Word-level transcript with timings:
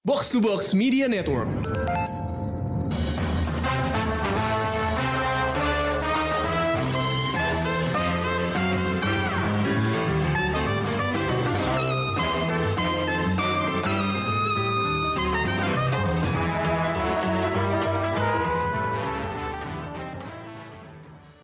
Box 0.00 0.32
to 0.32 0.40
Box 0.40 0.72
Media 0.72 1.04
Network. 1.12 1.44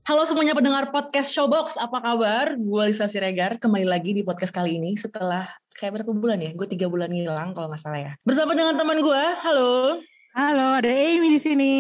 Halo 0.09 0.25
semuanya 0.25 0.57
pendengar 0.57 0.89
podcast 0.89 1.29
Showbox, 1.29 1.77
apa 1.77 2.01
kabar? 2.01 2.57
Gue 2.57 2.89
Lisa 2.89 3.05
Siregar, 3.05 3.61
kembali 3.61 3.85
lagi 3.85 4.17
di 4.17 4.25
podcast 4.25 4.57
kali 4.57 4.81
ini 4.81 4.97
setelah 4.97 5.45
kayak 5.77 6.01
berapa 6.01 6.13
bulan 6.17 6.41
ya? 6.41 6.51
Gue 6.57 6.67
tiga 6.67 6.89
bulan 6.89 7.13
hilang 7.13 7.53
kalau 7.53 7.69
nggak 7.69 7.81
salah 7.81 8.01
ya. 8.01 8.13
Bersama 8.25 8.57
dengan 8.57 8.75
teman 8.75 8.99
gue, 9.05 9.25
halo. 9.45 10.01
Halo, 10.33 10.81
ada 10.81 10.89
Amy 10.89 11.37
di 11.37 11.41
sini. 11.41 11.75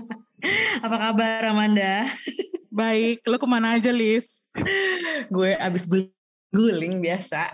apa 0.86 0.96
kabar 0.96 1.50
Amanda? 1.50 2.06
Baik, 2.70 3.26
lo 3.26 3.36
ke 3.36 3.46
mana 3.50 3.74
aja 3.74 3.90
Lis? 3.90 4.46
gue 5.26 5.58
abis 5.58 5.90
guling 6.50 7.02
biasa. 7.02 7.50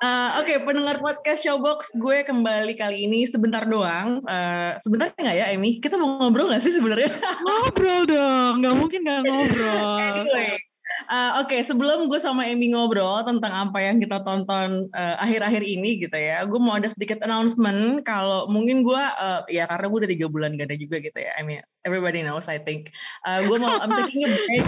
Uh, 0.00 0.30
Oke, 0.44 0.56
okay, 0.56 0.56
pendengar 0.60 1.00
podcast 1.00 1.44
Showbox, 1.44 1.96
gue 1.96 2.24
kembali 2.24 2.76
kali 2.76 3.08
ini 3.08 3.24
sebentar 3.24 3.64
doang. 3.64 4.20
Uh, 4.28 4.76
sebentar 4.84 5.08
nggak 5.16 5.36
ya, 5.36 5.52
Emi? 5.56 5.80
Kita 5.80 5.96
mau 5.96 6.20
ngobrol 6.20 6.52
nggak 6.52 6.64
sih 6.68 6.76
sebenarnya? 6.76 7.08
ngobrol 7.44 8.04
dong, 8.04 8.60
nggak 8.60 8.76
mungkin 8.76 9.00
nggak 9.04 9.20
ngobrol. 9.24 9.96
anyway, 10.00 10.60
Uh, 11.08 11.44
Oke, 11.44 11.52
okay, 11.52 11.60
sebelum 11.64 12.08
gue 12.08 12.16
sama 12.16 12.48
Amy 12.48 12.72
ngobrol 12.72 13.20
tentang 13.20 13.68
apa 13.68 13.78
yang 13.84 14.00
kita 14.00 14.24
tonton 14.24 14.88
akhir-akhir 14.96 15.62
uh, 15.62 15.72
ini 15.76 15.90
gitu 16.00 16.16
ya, 16.16 16.42
gue 16.48 16.60
mau 16.60 16.80
ada 16.80 16.88
sedikit 16.88 17.20
announcement 17.20 18.00
kalau 18.08 18.48
mungkin 18.48 18.80
gue, 18.80 18.96
uh, 18.98 19.44
ya 19.52 19.68
karena 19.68 19.86
gue 19.86 19.98
udah 20.04 20.10
tiga 20.10 20.26
bulan 20.32 20.56
gak 20.56 20.72
ada 20.72 20.78
juga 20.80 20.96
gitu 21.00 21.18
ya, 21.20 21.36
I 21.36 21.44
mean 21.44 21.60
everybody 21.84 22.24
knows 22.24 22.48
I 22.48 22.56
think. 22.56 22.92
Uh, 23.24 23.44
gue 23.44 23.56
mau, 23.60 23.72
I'm 23.80 23.92
taking 23.92 24.24
a 24.24 24.30
break, 24.32 24.66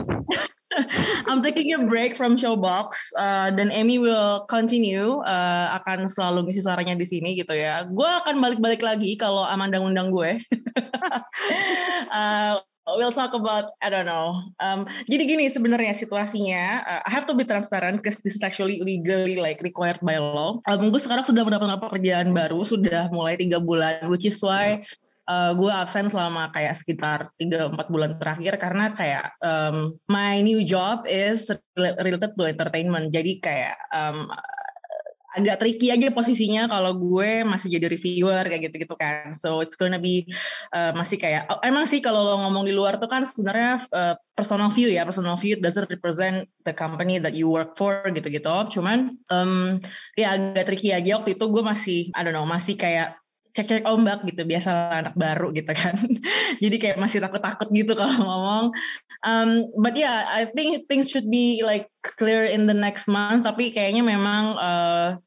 I'm 1.29 1.41
taking 1.41 1.69
a 1.75 1.81
break 1.89 2.15
from 2.15 2.37
Showbox 2.37 3.17
uh, 3.17 3.51
dan 3.57 3.73
will 4.01 4.45
continue 4.47 5.21
uh, 5.25 5.77
akan 5.83 6.07
selalu 6.07 6.49
ngisi 6.49 6.65
suaranya 6.65 6.95
di 6.97 7.09
sini 7.09 7.35
gitu 7.37 7.57
ya. 7.57 7.85
Gue 7.89 8.07
akan 8.07 8.39
balik-balik 8.39 8.85
lagi 8.85 9.17
kalau 9.17 9.43
Amanda 9.45 9.81
ngundang 9.83 10.13
gue. 10.15 10.41
uh, 12.13 12.61
we'll 12.87 13.15
talk 13.15 13.37
about 13.37 13.77
I 13.83 13.89
don't 13.93 14.09
know. 14.09 14.41
Um, 14.59 14.89
jadi 15.07 15.23
gini 15.29 15.47
sebenarnya 15.53 15.93
situasinya, 15.95 16.65
uh, 16.85 17.01
I 17.05 17.11
have 17.11 17.29
to 17.29 17.37
be 17.37 17.45
transparent 17.45 18.01
because 18.01 18.19
this 18.25 18.37
is 18.37 18.43
actually 18.43 18.81
legally 18.81 19.37
like 19.37 19.61
required 19.61 20.01
by 20.01 20.19
law. 20.19 20.59
Um, 20.67 20.89
gue 20.89 21.01
sekarang 21.01 21.27
sudah 21.27 21.45
mendapatkan 21.45 21.79
pekerjaan 21.79 22.33
baru, 22.33 22.65
sudah 22.65 23.13
mulai 23.13 23.37
tiga 23.37 23.61
bulan, 23.61 24.09
which 24.09 24.25
is 24.25 24.41
why 24.41 24.81
uh, 25.31 25.53
gue 25.55 25.71
absen 25.71 26.11
selama 26.11 26.51
kayak 26.51 26.75
sekitar 26.75 27.19
3-4 27.39 27.93
bulan 27.93 28.13
terakhir 28.19 28.55
karena 28.59 28.91
kayak 28.97 29.25
um, 29.45 29.95
my 30.11 30.43
new 30.43 30.67
job 30.67 31.07
is 31.07 31.47
related 31.79 32.35
to 32.35 32.43
entertainment. 32.51 33.15
Jadi 33.15 33.39
kayak 33.39 33.79
um, 33.95 34.31
agak 35.31 35.63
tricky 35.63 35.95
aja 35.95 36.11
posisinya 36.11 36.67
kalau 36.67 36.97
gue 36.99 37.47
masih 37.47 37.71
jadi 37.79 37.87
reviewer 37.87 38.43
kayak 38.43 38.71
gitu-gitu 38.71 38.95
kan. 38.99 39.31
So 39.31 39.63
it's 39.63 39.79
gonna 39.79 40.03
be 40.03 40.27
uh, 40.75 40.91
masih 40.93 41.23
kayak 41.23 41.47
oh, 41.47 41.63
emang 41.63 41.87
sih 41.87 42.03
kalau 42.03 42.27
lo 42.27 42.37
ngomong 42.47 42.67
di 42.67 42.75
luar 42.75 42.99
tuh 42.99 43.07
kan 43.07 43.23
sebenarnya 43.23 43.87
uh, 43.95 44.15
personal 44.35 44.75
view 44.75 44.91
ya, 44.91 45.07
personal 45.07 45.39
view 45.39 45.55
doesn't 45.63 45.87
represent 45.87 46.51
the 46.67 46.75
company 46.75 47.23
that 47.23 47.39
you 47.39 47.47
work 47.47 47.79
for 47.79 48.03
gitu-gitu. 48.11 48.51
Cuman 48.75 49.15
um, 49.31 49.79
ya 50.19 50.35
agak 50.35 50.67
tricky 50.67 50.91
aja 50.91 51.23
waktu 51.23 51.39
itu 51.39 51.45
gue 51.47 51.63
masih 51.63 52.01
I 52.13 52.21
don't 52.27 52.35
know, 52.35 52.47
masih 52.49 52.75
kayak 52.75 53.21
cek-cek 53.51 53.87
ombak 53.87 54.23
gitu 54.27 54.43
biasa 54.47 54.71
anak 55.05 55.15
baru 55.15 55.51
gitu 55.55 55.71
kan. 55.75 55.97
Jadi 56.63 56.77
kayak 56.79 56.99
masih 56.99 57.19
takut-takut 57.23 57.69
gitu 57.71 57.93
kalau 57.95 58.17
ngomong. 58.19 58.67
Um, 59.21 59.69
but 59.77 59.93
yeah 60.01 60.25
I 60.33 60.49
think 60.49 60.89
things 60.89 61.13
should 61.13 61.29
be 61.29 61.61
like 61.61 61.93
clear 62.03 62.49
in 62.49 62.65
the 62.67 62.77
next 62.77 63.11
month. 63.11 63.45
Tapi 63.45 63.75
kayaknya 63.75 64.07
memang 64.07 64.57
uh, 64.57 65.21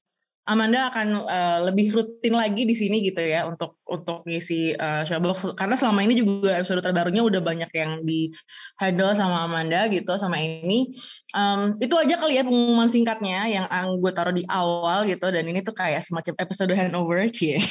Amanda 0.44 0.92
akan 0.92 1.24
uh, 1.24 1.60
lebih 1.72 1.96
rutin 1.96 2.36
lagi 2.36 2.68
di 2.68 2.76
sini 2.76 3.00
gitu 3.00 3.24
ya 3.24 3.48
untuk 3.48 3.80
untuk 3.88 4.28
ngisi 4.28 4.76
uh, 4.76 5.08
showbox. 5.08 5.56
Karena 5.56 5.80
selama 5.80 6.04
ini 6.04 6.20
juga 6.20 6.60
episode 6.60 6.84
terbarunya 6.84 7.24
udah 7.24 7.40
banyak 7.40 7.72
yang 7.72 8.04
di 8.04 8.28
handle 8.76 9.16
sama 9.16 9.48
Amanda 9.48 9.88
gitu 9.88 10.12
sama 10.20 10.44
Amy. 10.44 10.92
Um, 11.32 11.80
itu 11.80 11.96
aja 11.96 12.20
kali 12.20 12.36
ya 12.36 12.44
pengumuman 12.44 12.92
singkatnya 12.92 13.48
yang 13.48 13.66
gue 14.04 14.12
taruh 14.12 14.36
di 14.36 14.44
awal 14.52 15.08
gitu. 15.08 15.32
Dan 15.32 15.48
ini 15.48 15.64
tuh 15.64 15.72
kayak 15.72 16.04
semacam 16.04 16.36
episode 16.36 16.76
handover 16.76 17.24
cie. 17.32 17.64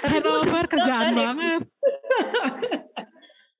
Handover 0.00 0.64
kerjaan 0.64 1.12
banget. 1.12 1.62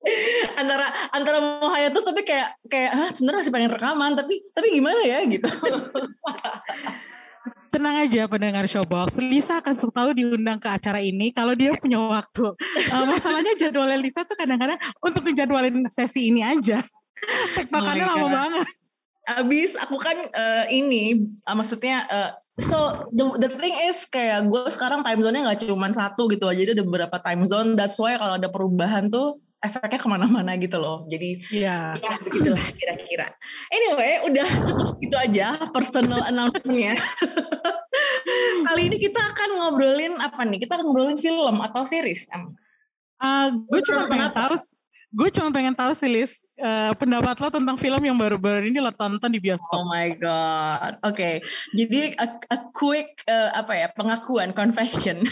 Antara 0.61 0.89
antara 1.13 1.39
mau 1.45 1.69
hiatus 1.77 2.01
tapi 2.09 2.25
kayak 2.25 2.57
kayak 2.73 2.91
ah 2.97 3.13
sebenarnya 3.13 3.41
masih 3.45 3.53
pengen 3.53 3.69
rekaman 3.69 4.17
tapi 4.17 4.41
tapi 4.57 4.73
gimana 4.73 4.97
ya? 5.05 5.21
gitu 5.29 5.45
tenang 7.71 7.97
aja 8.05 8.27
pendengar 8.27 8.67
Showbox. 8.67 9.23
Lisa 9.23 9.63
akan 9.63 9.75
selalu 9.79 10.11
diundang 10.19 10.59
ke 10.59 10.67
acara 10.67 10.99
ini 10.99 11.31
kalau 11.31 11.55
dia 11.55 11.73
punya 11.79 12.03
waktu. 12.03 12.53
Uh, 12.91 13.07
masalahnya 13.07 13.55
jadwalnya 13.57 13.97
Lisa 13.97 14.27
tuh 14.27 14.35
kadang-kadang 14.35 14.77
untuk 15.01 15.23
ngejadwalin 15.25 15.87
sesi 15.87 16.35
ini 16.35 16.43
aja. 16.43 16.83
Tektokannya 17.57 18.05
oh 18.11 18.11
lama 18.19 18.29
banget. 18.29 18.67
Abis 19.31 19.79
aku 19.79 19.97
kan 20.03 20.19
uh, 20.19 20.67
ini 20.67 21.23
uh, 21.47 21.55
maksudnya 21.55 22.05
uh, 22.11 22.31
so 22.59 23.09
the, 23.15 23.25
the 23.41 23.51
thing 23.63 23.73
is 23.89 24.03
kayak 24.11 24.45
gue 24.51 24.67
sekarang 24.69 25.07
time 25.07 25.23
zone-nya 25.23 25.47
nggak 25.47 25.71
cuma 25.71 25.89
satu 25.95 26.29
gitu 26.29 26.51
aja 26.51 26.61
jadi 26.61 26.73
ada 26.77 26.85
beberapa 26.85 27.17
time 27.23 27.47
zone 27.49 27.79
that's 27.79 27.97
why 27.97 28.19
kalau 28.19 28.37
ada 28.37 28.51
perubahan 28.53 29.09
tuh 29.09 29.41
efeknya 29.61 29.99
ke 30.01 30.09
mana-mana 30.09 30.57
gitu 30.57 30.81
loh. 30.81 31.05
Jadi 31.05 31.45
yeah. 31.53 31.97
ya 32.01 32.17
begitulah 32.25 32.65
kira-kira. 32.73 33.29
Anyway, 33.69 34.13
udah 34.33 34.49
cukup 34.65 34.87
segitu 34.97 35.17
aja 35.21 35.47
personal 35.69 36.21
announcement-nya. 36.25 36.97
Kali 38.67 38.83
ini 38.89 38.97
kita 38.97 39.21
akan 39.21 39.49
ngobrolin 39.61 40.15
apa 40.17 40.41
nih? 40.49 40.59
Kita 40.65 40.81
akan 40.81 40.85
ngobrolin 40.91 41.21
film 41.21 41.61
atau 41.61 41.85
series. 41.85 42.29
Uh, 43.21 43.53
gue 43.69 43.81
cuma 43.85 44.09
pengen 44.09 44.33
tahu 44.33 44.57
gue 45.11 45.29
cuma 45.35 45.51
pengen 45.51 45.75
tahu 45.75 45.91
sih 45.91 46.07
Liz 46.07 46.47
uh, 46.63 46.95
pendapat 46.95 47.35
lo 47.43 47.51
tentang 47.51 47.75
film 47.75 47.99
yang 47.99 48.15
baru-baru 48.15 48.71
ini 48.71 48.79
lo 48.79 48.95
tonton 48.95 49.27
di 49.27 49.43
bioskop. 49.43 49.75
Oh 49.75 49.87
my 49.91 50.15
god, 50.15 51.03
oke. 51.03 51.19
Okay. 51.19 51.35
Jadi 51.75 52.15
a, 52.15 52.27
a 52.47 52.59
quick 52.71 53.27
uh, 53.27 53.51
apa 53.51 53.73
ya 53.75 53.89
pengakuan 53.91 54.55
confession. 54.55 55.27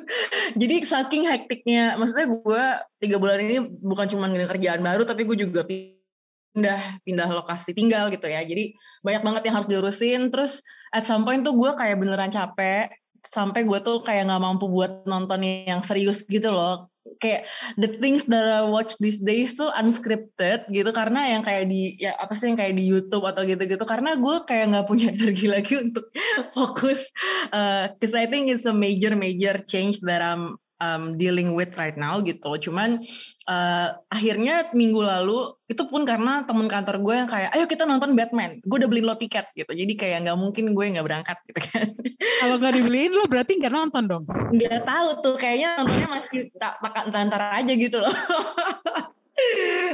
Jadi 0.60 0.84
saking 0.84 1.24
hektiknya, 1.32 1.96
maksudnya 1.96 2.28
gue 2.28 2.64
tiga 3.00 3.16
bulan 3.16 3.40
ini 3.40 3.64
bukan 3.64 4.04
cuma 4.12 4.28
kerjaan 4.28 4.84
baru, 4.84 5.08
tapi 5.08 5.24
gue 5.24 5.48
juga 5.48 5.64
pindah 5.64 7.00
pindah 7.00 7.28
lokasi 7.32 7.72
tinggal 7.72 8.12
gitu 8.12 8.28
ya. 8.28 8.44
Jadi 8.44 8.76
banyak 9.00 9.22
banget 9.24 9.42
yang 9.48 9.54
harus 9.56 9.68
diurusin. 9.72 10.28
Terus 10.28 10.60
at 10.92 11.08
some 11.08 11.24
point 11.24 11.40
tuh 11.40 11.56
gue 11.56 11.72
kayak 11.72 11.96
beneran 11.96 12.28
capek 12.28 12.92
sampai 13.24 13.64
gue 13.64 13.78
tuh 13.80 14.04
kayak 14.04 14.28
nggak 14.28 14.42
mampu 14.44 14.68
buat 14.68 15.08
nonton 15.08 15.40
yang 15.46 15.80
serius 15.80 16.26
gitu 16.26 16.50
loh 16.52 16.91
kayak 17.18 17.50
the 17.78 17.90
things 17.98 18.26
that 18.30 18.46
I 18.46 18.62
watch 18.66 18.98
these 19.02 19.18
days 19.18 19.58
tuh 19.58 19.70
unscripted 19.74 20.70
gitu. 20.70 20.90
Karena 20.94 21.34
yang 21.34 21.42
kayak 21.42 21.66
di 21.66 21.98
ya 21.98 22.14
apa 22.14 22.38
sih 22.38 22.50
yang 22.50 22.58
kayak 22.58 22.74
di 22.78 22.84
YouTube 22.86 23.26
atau 23.26 23.42
gitu-gitu. 23.42 23.82
Karena 23.82 24.14
gue 24.14 24.36
kayak 24.46 24.64
nggak 24.70 24.86
punya 24.86 25.10
energi 25.16 25.46
lagi 25.50 25.74
untuk 25.82 26.08
fokus 26.54 27.02
uh, 27.50 27.90
cause 27.98 28.14
I 28.14 28.30
think 28.30 28.48
it's 28.50 28.66
a 28.68 28.74
major 28.74 29.18
major 29.18 29.58
change 29.66 30.00
that 30.06 30.22
I'm 30.22 30.61
um, 30.82 31.14
dealing 31.14 31.54
with 31.54 31.70
right 31.78 31.94
now 31.94 32.18
gitu. 32.18 32.58
Cuman 32.58 32.98
uh, 33.46 33.88
akhirnya 34.10 34.74
minggu 34.74 34.98
lalu 34.98 35.54
itu 35.70 35.86
pun 35.86 36.02
karena 36.02 36.42
temen 36.42 36.66
kantor 36.66 36.98
gue 37.00 37.14
yang 37.14 37.28
kayak, 37.30 37.50
ayo 37.54 37.64
kita 37.70 37.86
nonton 37.86 38.18
Batman. 38.18 38.58
Gue 38.66 38.82
udah 38.82 38.90
beliin 38.90 39.06
lo 39.06 39.14
tiket 39.14 39.46
gitu. 39.54 39.70
Jadi 39.70 39.94
kayak 39.94 40.26
nggak 40.26 40.38
mungkin 40.38 40.74
gue 40.74 40.84
nggak 40.98 41.06
berangkat 41.06 41.38
gitu 41.46 41.60
kan. 41.62 41.86
Kalau 42.42 42.56
nggak 42.58 42.74
dibeliin 42.82 43.12
lo 43.14 43.24
berarti 43.30 43.52
nggak 43.62 43.72
nonton 43.72 44.02
dong? 44.10 44.24
Nggak 44.50 44.82
tahu 44.82 45.08
tuh. 45.22 45.36
Kayaknya 45.38 45.68
nontonnya 45.78 46.08
masih 46.10 46.50
tak 46.58 46.74
antara 47.14 47.46
aja 47.62 47.72
gitu 47.72 48.02
loh. 48.02 48.12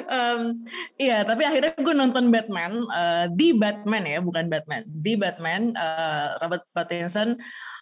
um, 0.08 0.40
iya, 0.98 1.22
tapi 1.22 1.46
akhirnya 1.46 1.72
gue 1.78 1.94
nonton 1.94 2.30
Batman, 2.32 2.72
uh, 2.90 3.26
di 3.30 3.54
Batman 3.54 4.04
ya, 4.04 4.18
bukan 4.18 4.46
Batman, 4.50 4.82
di 4.88 5.14
Batman, 5.14 5.72
uh, 5.76 6.40
Robert 6.42 6.64
Pattinson. 6.74 7.38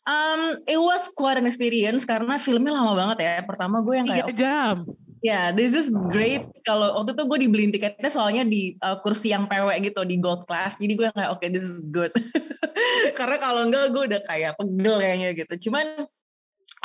Um, 0.07 0.63
it 0.71 0.79
was 0.79 1.11
quite 1.11 1.35
an 1.35 1.51
experience 1.51 2.07
karena 2.07 2.39
filmnya 2.39 2.71
lama 2.71 2.95
banget 2.95 3.19
ya. 3.27 3.35
Pertama 3.43 3.83
gue 3.83 3.95
yang 3.99 4.07
kayak 4.07 4.31
tiga 4.31 4.39
jam. 4.39 4.77
Ya, 5.25 5.31
yeah, 5.35 5.47
this 5.51 5.75
is 5.75 5.91
great. 6.15 6.47
Kalau 6.63 7.03
waktu 7.03 7.19
itu 7.19 7.23
gue 7.27 7.39
dibeliin 7.51 7.73
tiketnya 7.75 8.07
soalnya 8.07 8.47
di 8.47 8.79
uh, 8.79 9.03
kursi 9.03 9.35
yang 9.35 9.51
PW 9.51 9.75
gitu 9.83 10.07
di 10.07 10.23
gold 10.23 10.47
class. 10.47 10.79
Jadi 10.79 10.95
gue 10.95 11.11
kayak 11.11 11.35
oke 11.35 11.43
okay, 11.43 11.51
this 11.51 11.67
is 11.67 11.83
good. 11.91 12.15
Karena 13.19 13.37
kalau 13.43 13.67
enggak 13.67 13.91
gue 13.91 14.03
udah 14.15 14.23
kayak 14.23 14.55
pegel 14.55 14.97
kayaknya 15.03 15.29
gitu. 15.35 15.55
Cuman 15.67 16.07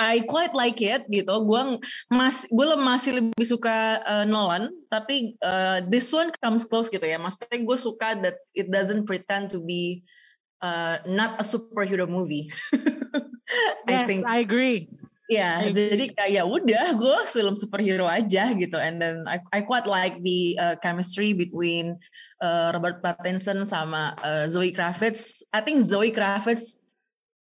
I 0.01 0.25
quite 0.25 0.57
like 0.57 0.81
it 0.81 1.05
gitu. 1.05 1.33
Gue 1.45 1.77
mas 2.09 2.49
gue 2.49 2.65
masih 2.73 3.21
lebih 3.21 3.45
suka 3.45 4.01
uh, 4.01 4.25
Nolan, 4.25 4.73
tapi 4.89 5.37
uh, 5.45 5.85
this 5.85 6.09
one 6.09 6.33
comes 6.41 6.65
close 6.65 6.89
gitu 6.89 7.05
ya. 7.05 7.21
Maksudnya 7.21 7.61
gue 7.61 7.77
suka 7.77 8.17
that 8.17 8.41
it 8.57 8.73
doesn't 8.73 9.05
pretend 9.05 9.53
to 9.53 9.61
be 9.61 10.01
uh, 10.65 10.97
not 11.05 11.37
a 11.37 11.45
superhero 11.45 12.09
movie. 12.09 12.49
Yes, 13.87 14.03
I 14.03 14.07
think 14.07 14.21
I 14.23 14.37
agree. 14.39 14.87
Ya, 15.31 15.63
yeah, 15.63 15.71
jadi 15.71 16.11
kayak 16.11 16.43
udah 16.43 16.91
gue 16.99 17.17
film 17.31 17.55
superhero 17.55 18.03
aja 18.03 18.51
gitu, 18.51 18.75
and 18.75 18.99
then 18.99 19.23
I, 19.23 19.39
I 19.55 19.63
quite 19.63 19.87
like 19.87 20.19
the 20.19 20.59
uh, 20.59 20.75
chemistry 20.83 21.31
between 21.31 21.95
uh, 22.43 22.75
Robert 22.75 22.99
Pattinson 22.99 23.63
sama 23.63 24.11
uh, 24.19 24.51
Zoe 24.51 24.75
Kravitz. 24.75 25.39
I 25.55 25.63
think 25.63 25.79
Zoe 25.87 26.11
Kravitz 26.11 26.83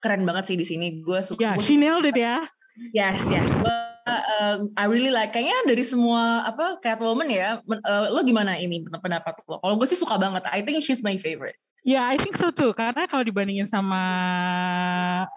keren 0.06 0.22
banget 0.22 0.54
sih 0.54 0.58
di 0.62 0.70
sini. 0.70 1.02
Gue 1.02 1.26
suka. 1.26 1.42
Ya, 1.42 1.48
yeah, 1.50 1.56
she 1.58 1.82
nailed 1.82 2.06
it 2.06 2.14
ya. 2.14 2.46
Yes, 2.94 3.26
yes. 3.26 3.50
Gue 3.58 3.78
uh, 4.06 4.70
I 4.78 4.86
really 4.86 5.10
like. 5.10 5.34
Kayaknya 5.34 5.58
dari 5.66 5.82
semua 5.82 6.46
apa 6.46 6.78
Catwoman 6.86 7.26
ya. 7.26 7.58
Uh, 7.66 8.14
lo 8.14 8.22
gimana 8.22 8.54
ini 8.62 8.86
pendapat 8.86 9.42
lo? 9.50 9.58
Kalau 9.66 9.76
gue 9.82 9.88
sih 9.90 9.98
suka 9.98 10.22
banget. 10.22 10.46
I 10.46 10.62
think 10.62 10.86
she's 10.86 11.02
my 11.02 11.18
favorite. 11.18 11.58
Ya, 11.88 12.04
yeah, 12.04 12.06
I 12.12 12.20
think 12.20 12.36
so 12.36 12.52
too. 12.52 12.76
Karena 12.76 13.08
kalau 13.08 13.24
dibandingin 13.24 13.68
sama 13.68 14.02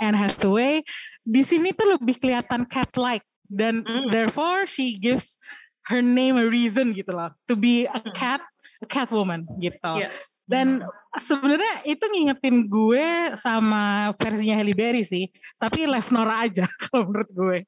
Anne 0.02 0.18
Hathaway, 0.18 0.82
di 1.22 1.42
sini 1.46 1.70
tuh 1.70 1.94
lebih 1.94 2.18
kelihatan 2.18 2.66
cat-like 2.66 3.22
dan 3.46 3.86
mm. 3.86 4.10
therefore 4.10 4.66
she 4.66 4.98
gives 4.98 5.38
her 5.86 6.02
name 6.02 6.34
a 6.40 6.46
reason 6.46 6.90
gitu 6.96 7.14
loh 7.14 7.30
to 7.46 7.54
be 7.54 7.86
a 7.86 8.00
mm. 8.02 8.10
cat, 8.16 8.42
a 8.82 8.86
cat 8.90 9.12
woman 9.14 9.46
gitu. 9.62 10.02
Yeah. 10.02 10.10
Dan 10.42 10.82
sebenarnya 11.16 11.86
itu 11.86 12.02
ngingetin 12.02 12.66
gue 12.66 13.06
sama 13.38 14.12
versinya 14.18 14.58
Halle 14.58 14.74
Berry 14.74 15.06
sih, 15.06 15.30
tapi 15.56 15.86
less 15.86 16.10
Nora 16.10 16.44
aja 16.44 16.66
kalau 16.90 17.08
menurut 17.08 17.30
gue. 17.30 17.58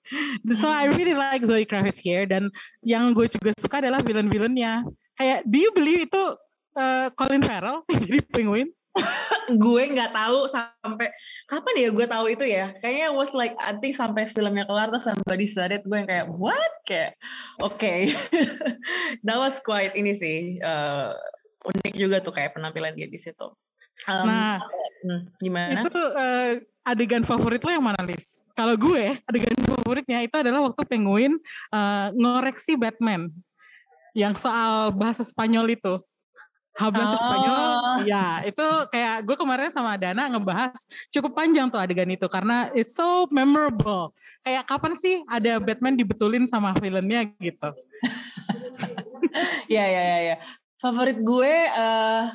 So 0.58 0.66
I 0.66 0.90
mm. 0.90 0.94
really 0.98 1.16
like 1.16 1.46
Zoe 1.46 1.64
Kravitz 1.64 2.02
here 2.02 2.26
dan 2.26 2.50
yang 2.82 3.14
gue 3.14 3.30
juga 3.30 3.54
suka 3.56 3.78
adalah 3.78 4.02
villain-villainnya. 4.02 4.82
Kayak 5.14 5.46
do 5.46 5.56
you 5.62 5.70
believe 5.70 6.10
itu 6.10 6.22
uh, 6.76 7.08
Colin 7.14 7.42
Farrell 7.42 7.82
jadi 8.04 8.18
penguin? 8.30 8.70
gue 9.44 9.82
nggak 9.90 10.14
tahu 10.14 10.46
sampai 10.48 11.10
kapan 11.50 11.74
ya 11.76 11.88
gue 11.90 12.06
tahu 12.06 12.26
itu 12.30 12.44
ya. 12.46 12.72
Kayaknya 12.78 13.08
was 13.12 13.34
like 13.34 13.52
I 13.58 13.76
think 13.76 13.98
sampai 13.98 14.24
filmnya 14.30 14.64
kelar 14.64 14.88
terus 14.88 15.04
somebody 15.04 15.44
said 15.50 15.74
it 15.74 15.82
gue 15.82 15.98
yang 15.98 16.08
kayak 16.08 16.30
what? 16.30 16.72
Kayak 16.86 17.18
oke 17.58 17.76
okay. 17.76 18.08
that 19.26 19.36
was 19.36 19.58
quite 19.60 19.92
ini 19.98 20.14
sih 20.14 20.62
uh, 20.62 21.12
unik 21.66 21.94
juga 21.98 22.22
tuh 22.22 22.32
kayak 22.32 22.54
penampilan 22.54 22.94
dia 22.94 23.10
di 23.10 23.18
situ. 23.18 23.50
Um, 24.10 24.26
nah 24.26 24.58
hmm, 25.06 25.20
gimana? 25.38 25.80
itu 25.86 26.02
uh, 26.02 26.52
adegan 26.82 27.22
favorit 27.22 27.62
lo 27.62 27.70
yang 27.72 27.84
mana 27.84 28.02
Lis 28.02 28.42
kalau 28.52 28.74
gue 28.74 29.16
adegan 29.24 29.54
favoritnya 29.62 30.18
itu 30.26 30.34
adalah 30.34 30.66
waktu 30.66 30.82
penguin 30.86 31.38
uh, 31.70 32.10
ngoreksi 32.14 32.74
Batman 32.74 33.30
yang 34.14 34.34
soal 34.38 34.94
bahasa 34.94 35.26
Spanyol 35.26 35.74
itu 35.78 36.02
Hablas 36.74 37.14
oh. 37.14 37.18
Spanyol, 37.22 37.70
ya 38.10 38.42
itu 38.42 38.66
kayak 38.90 39.22
gue 39.22 39.36
kemarin 39.38 39.70
sama 39.70 39.94
Dana 39.94 40.26
ngebahas 40.26 40.74
cukup 41.14 41.38
panjang 41.38 41.70
tuh 41.70 41.78
adegan 41.78 42.10
itu 42.10 42.26
karena 42.26 42.66
it's 42.74 42.98
so 42.98 43.30
memorable. 43.30 44.10
Kayak 44.42 44.66
kapan 44.66 44.98
sih 44.98 45.22
ada 45.30 45.62
Batman 45.62 45.94
dibetulin 45.94 46.50
sama 46.50 46.74
villainnya 46.74 47.30
gitu? 47.38 47.70
ya 49.74 49.84
ya 49.86 50.02
ya 50.02 50.18
ya. 50.34 50.36
Favorit 50.82 51.22
gue, 51.22 51.54
uh, 51.70 52.34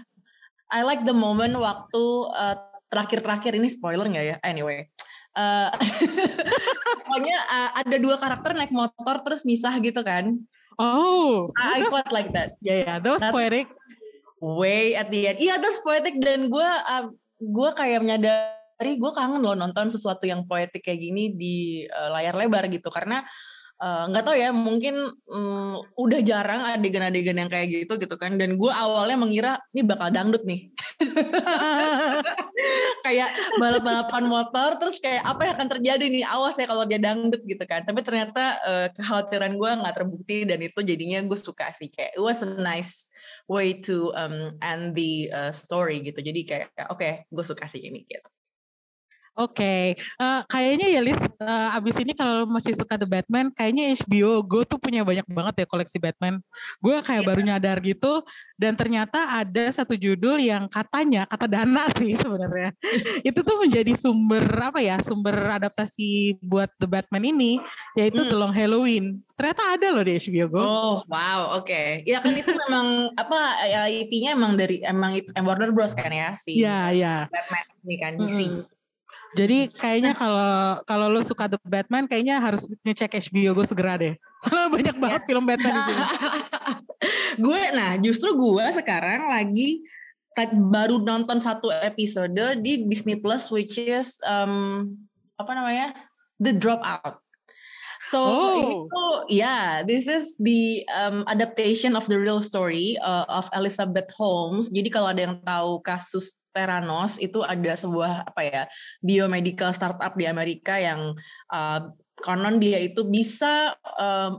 I 0.71 0.80
like 0.88 1.03
the 1.03 1.13
moment 1.13 1.59
waktu 1.59 2.03
uh, 2.31 2.56
terakhir-terakhir 2.88 3.59
ini 3.59 3.68
spoiler 3.69 4.07
nggak 4.07 4.25
ya? 4.25 4.38
Anyway, 4.39 4.88
uh, 5.35 5.69
pokoknya 7.06 7.38
uh, 7.44 7.69
ada 7.83 7.97
dua 8.00 8.15
karakter 8.15 8.56
naik 8.56 8.71
motor 8.71 9.19
terus 9.21 9.44
misah 9.44 9.75
gitu 9.83 10.00
kan? 10.00 10.31
Oh, 10.80 11.51
I, 11.59 11.83
I 11.83 11.92
quite 11.92 12.09
like 12.15 12.31
that. 12.31 12.56
Yeah, 12.63 12.88
yeah, 12.88 12.97
that 13.03 13.12
was 13.12 13.21
poetic 13.35 13.68
way 14.39 14.95
at 14.95 15.12
the 15.12 15.30
end. 15.30 15.38
Iya, 15.39 15.59
that's 15.59 15.83
poetic 15.83 16.19
dan 16.19 16.47
gue 16.47 16.68
uh, 16.68 17.12
gue 17.39 17.69
kayak 17.75 18.03
menyadari 18.03 18.94
gue 18.95 19.12
kangen 19.12 19.44
loh 19.44 19.56
nonton 19.56 19.91
sesuatu 19.91 20.27
yang 20.27 20.47
poetik 20.47 20.83
kayak 20.83 21.00
gini 21.00 21.36
di 21.36 21.83
uh, 21.88 22.12
layar 22.12 22.36
lebar 22.36 22.68
gitu. 22.71 22.88
Karena 22.91 23.24
Eh, 23.80 24.03
nggak 24.12 24.24
uh, 24.24 24.27
tahu 24.27 24.36
ya 24.36 24.51
mungkin 24.51 25.07
um, 25.31 25.80
udah 25.95 26.19
jarang 26.19 26.68
adegan-adegan 26.68 27.39
yang 27.39 27.47
kayak 27.47 27.71
gitu 27.71 27.95
gitu 27.95 28.15
kan. 28.19 28.36
Dan 28.36 28.59
gue 28.59 28.68
awalnya 28.68 29.15
mengira 29.15 29.51
ini 29.71 29.88
bakal 29.88 30.12
dangdut 30.12 30.44
nih. 30.44 30.68
Kayak 33.07 33.31
balap-balapan 33.56 34.24
motor 34.27 34.75
terus 34.83 35.00
kayak 35.00 35.24
apa 35.24 35.47
yang 35.47 35.53
akan 35.56 35.69
terjadi 35.80 36.06
nih? 36.12 36.27
Awas 36.27 36.59
ya 36.59 36.68
kalau 36.68 36.83
dia 36.83 37.00
dangdut 37.00 37.39
gitu 37.47 37.63
kan. 37.63 37.88
Tapi 37.88 38.03
ternyata 38.03 38.59
uh, 38.68 38.88
kekhawatiran 38.92 39.56
gue 39.56 39.71
nggak 39.80 39.95
terbukti 39.95 40.44
dan 40.44 40.59
itu 40.59 40.80
jadinya 40.83 41.24
gue 41.24 41.39
suka 41.39 41.71
sih. 41.71 41.88
Kayak 41.88 42.19
it 42.19 42.21
was 42.21 42.44
a 42.44 42.59
nice 42.59 43.07
way 43.50 43.74
to 43.81 44.13
um, 44.13 44.56
end 44.62 44.94
the 44.94 45.28
uh, 45.34 45.51
story 45.51 46.06
gitu. 46.06 46.22
Jadi 46.22 46.46
kayak 46.46 46.68
oke 46.94 47.01
okay, 47.01 47.25
gue 47.28 47.44
suka 47.44 47.66
sih 47.66 47.81
ini 47.81 48.06
gitu 48.06 48.30
Oke, 49.39 49.63
okay. 49.63 49.83
uh, 50.19 50.44
eh, 50.44 50.51
kayaknya 50.51 50.88
ya 50.91 51.00
Liz, 51.00 51.15
uh, 51.15 51.71
abis 51.80 51.95
ini 52.03 52.12
kalau 52.12 52.44
masih 52.44 52.75
suka 52.75 53.00
The 53.00 53.07
Batman, 53.07 53.47
kayaknya 53.56 53.95
HBO 54.03 54.44
Go 54.44 54.68
tuh 54.68 54.75
punya 54.75 55.07
banyak 55.07 55.24
banget 55.31 55.63
ya 55.63 55.65
koleksi 55.71 55.95
Batman. 55.95 56.44
Gue 56.83 57.00
kayak 57.00 57.24
yeah. 57.24 57.30
baru 57.31 57.41
nyadar 57.47 57.80
gitu, 57.80 58.19
dan 58.59 58.75
ternyata 58.75 59.39
ada 59.39 59.71
satu 59.71 59.95
judul 59.95 60.44
yang 60.44 60.68
katanya, 60.68 61.24
kata 61.24 61.47
Dana 61.47 61.88
sih 62.03 62.19
sebenarnya, 62.19 62.75
itu 63.24 63.39
tuh 63.39 63.63
menjadi 63.63 63.95
sumber 63.95 64.44
apa 64.59 64.83
ya, 64.83 65.00
sumber 65.00 65.56
adaptasi 65.56 66.35
buat 66.44 66.68
The 66.75 66.92
Batman 66.92 67.31
ini, 67.31 67.63
yaitu 67.95 68.27
mm. 68.27 68.35
The 68.35 68.35
Long 68.35 68.51
Halloween. 68.51 69.24
Ternyata 69.39 69.63
ada 69.80 69.88
loh 69.95 70.03
di 70.03 70.19
HBO 70.19 70.47
Go. 70.51 70.59
Oh 70.59 70.95
wow, 71.07 71.56
oke. 71.56 71.63
Okay. 71.63 72.03
Ya 72.03 72.19
kan 72.19 72.35
itu 72.35 72.51
memang 72.51 73.15
apa 73.15 73.39
ya 73.71 73.88
IP-nya 73.88 74.35
emang 74.35 74.59
dari 74.59 74.83
emang 74.83 75.15
itu 75.15 75.31
Warner 75.31 75.71
Bros 75.71 75.95
kan 75.95 76.12
ya 76.12 76.35
si. 76.35 76.59
Yeah. 76.59 76.92
Yeah. 76.92 77.31
Batman 77.31 77.63
ini 77.88 77.95
kan 78.03 78.13
DC. 78.19 78.39
Mm. 78.51 78.79
Jadi 79.38 79.70
kayaknya 79.70 80.18
kalau 80.18 80.81
kalau 80.90 81.06
lo 81.06 81.22
suka 81.22 81.46
The 81.46 81.62
Batman, 81.62 82.10
kayaknya 82.10 82.42
harus 82.42 82.66
ngecek 82.81 83.30
HBO 83.30 83.54
gue 83.54 83.66
segera 83.70 83.94
deh. 84.00 84.18
Soalnya 84.42 84.70
banyak 84.74 84.98
banget 84.98 85.22
film 85.30 85.46
Batman 85.46 85.74
di 85.74 85.81
sini. 85.86 86.06
gue, 87.46 87.62
nah 87.78 87.92
justru 88.02 88.34
gue 88.34 88.66
sekarang 88.74 89.30
lagi 89.30 89.86
baru 90.72 91.04
nonton 91.04 91.44
satu 91.44 91.68
episode 91.70 92.64
di 92.64 92.88
Disney 92.88 93.20
Plus, 93.20 93.52
which 93.52 93.76
is 93.76 94.18
um, 94.24 94.88
apa 95.36 95.52
namanya 95.52 95.88
The 96.40 96.56
Dropout. 96.56 97.20
So 98.08 98.24
oh. 98.24 98.56
itu 98.88 99.04
ya, 99.36 99.44
yeah, 99.44 99.66
this 99.84 100.08
is 100.08 100.40
the 100.40 100.88
um, 100.88 101.28
adaptation 101.28 102.00
of 102.00 102.08
the 102.08 102.16
real 102.16 102.40
story 102.40 102.96
uh, 103.04 103.28
of 103.28 103.52
Elizabeth 103.52 104.08
Holmes. 104.16 104.72
Jadi 104.72 104.88
kalau 104.88 105.12
ada 105.12 105.28
yang 105.28 105.36
tahu 105.44 105.84
kasus 105.84 106.38
Theranos 106.51 107.22
itu 107.22 107.46
ada 107.46 107.74
sebuah 107.78 108.25
apa 108.30 108.42
ya 108.42 108.63
biomedical 109.00 109.69
startup 109.74 110.18
di 110.18 110.25
Amerika 110.25 110.78
yang 110.81 111.13
uh, 111.54 111.80
konon 112.19 112.60
dia 112.60 112.81
itu 112.84 113.07
bisa 113.07 113.73
uh, 113.97 114.38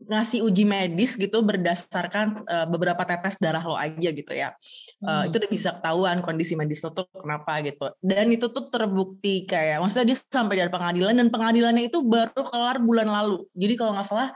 ngasih 0.00 0.40
uji 0.40 0.64
medis 0.64 1.12
gitu 1.12 1.44
berdasarkan 1.44 2.48
uh, 2.48 2.64
beberapa 2.72 3.04
tetes 3.04 3.36
darah 3.36 3.60
lo 3.60 3.76
aja 3.76 4.08
gitu 4.08 4.32
ya. 4.32 4.56
Uh, 5.04 5.24
hmm. 5.24 5.28
Itu 5.28 5.34
udah 5.44 5.50
bisa 5.52 5.70
ketahuan 5.76 6.24
kondisi 6.24 6.56
medis 6.56 6.80
lo 6.80 6.96
tuh 6.96 7.04
kenapa 7.12 7.60
gitu. 7.60 7.92
Dan 8.00 8.32
itu 8.32 8.48
tuh 8.48 8.72
terbukti 8.72 9.44
kayak 9.44 9.84
maksudnya 9.84 10.16
dia 10.16 10.18
sampai 10.32 10.64
dari 10.64 10.72
pengadilan 10.72 11.12
dan 11.12 11.28
pengadilannya 11.28 11.92
itu 11.92 12.00
baru 12.00 12.42
kelar 12.48 12.80
bulan 12.80 13.12
lalu. 13.12 13.44
Jadi 13.52 13.74
kalau 13.76 13.92
nggak 13.92 14.08
salah 14.08 14.32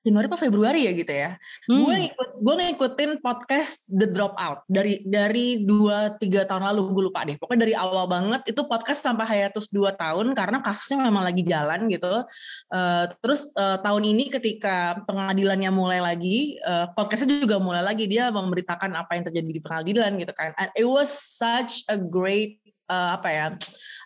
Januari 0.00 0.32
apa 0.32 0.40
Februari 0.40 0.88
ya 0.88 0.92
gitu 0.96 1.12
ya. 1.12 1.36
Hmm. 1.68 1.84
Gue 1.84 1.94
ngikut 2.08 2.30
gue 2.40 2.54
ngikutin 2.56 3.10
podcast 3.20 3.84
The 3.92 4.08
Dropout 4.08 4.64
dari 4.64 5.04
dari 5.04 5.60
dua 5.60 6.16
tiga 6.16 6.48
tahun 6.48 6.72
lalu 6.72 6.80
gue 6.96 7.04
lupa 7.12 7.20
deh. 7.28 7.36
Pokoknya 7.36 7.68
dari 7.68 7.74
awal 7.76 8.08
banget 8.08 8.48
itu 8.48 8.64
podcast 8.64 9.04
sampai 9.04 9.28
hiatus 9.28 9.68
dua 9.68 9.92
tahun 9.92 10.32
karena 10.32 10.64
kasusnya 10.64 11.04
memang 11.04 11.28
lagi 11.28 11.44
jalan 11.44 11.84
gitu. 11.92 12.24
Uh, 12.72 13.04
terus 13.20 13.52
uh, 13.60 13.76
tahun 13.84 14.16
ini 14.16 14.32
ketika 14.32 15.04
pengadilannya 15.04 15.68
mulai 15.68 16.00
lagi, 16.00 16.56
uh, 16.64 16.88
podcastnya 16.96 17.36
juga 17.44 17.60
mulai 17.60 17.84
lagi 17.84 18.08
dia 18.08 18.32
memberitakan 18.32 18.96
apa 18.96 19.20
yang 19.20 19.28
terjadi 19.28 19.50
di 19.52 19.60
pengadilan 19.60 20.16
gitu 20.16 20.32
kan. 20.32 20.56
And 20.56 20.72
it 20.72 20.88
was 20.88 21.12
such 21.12 21.84
a 21.92 22.00
great 22.00 22.56
uh, 22.90 23.14
apa 23.14 23.28
ya 23.30 23.46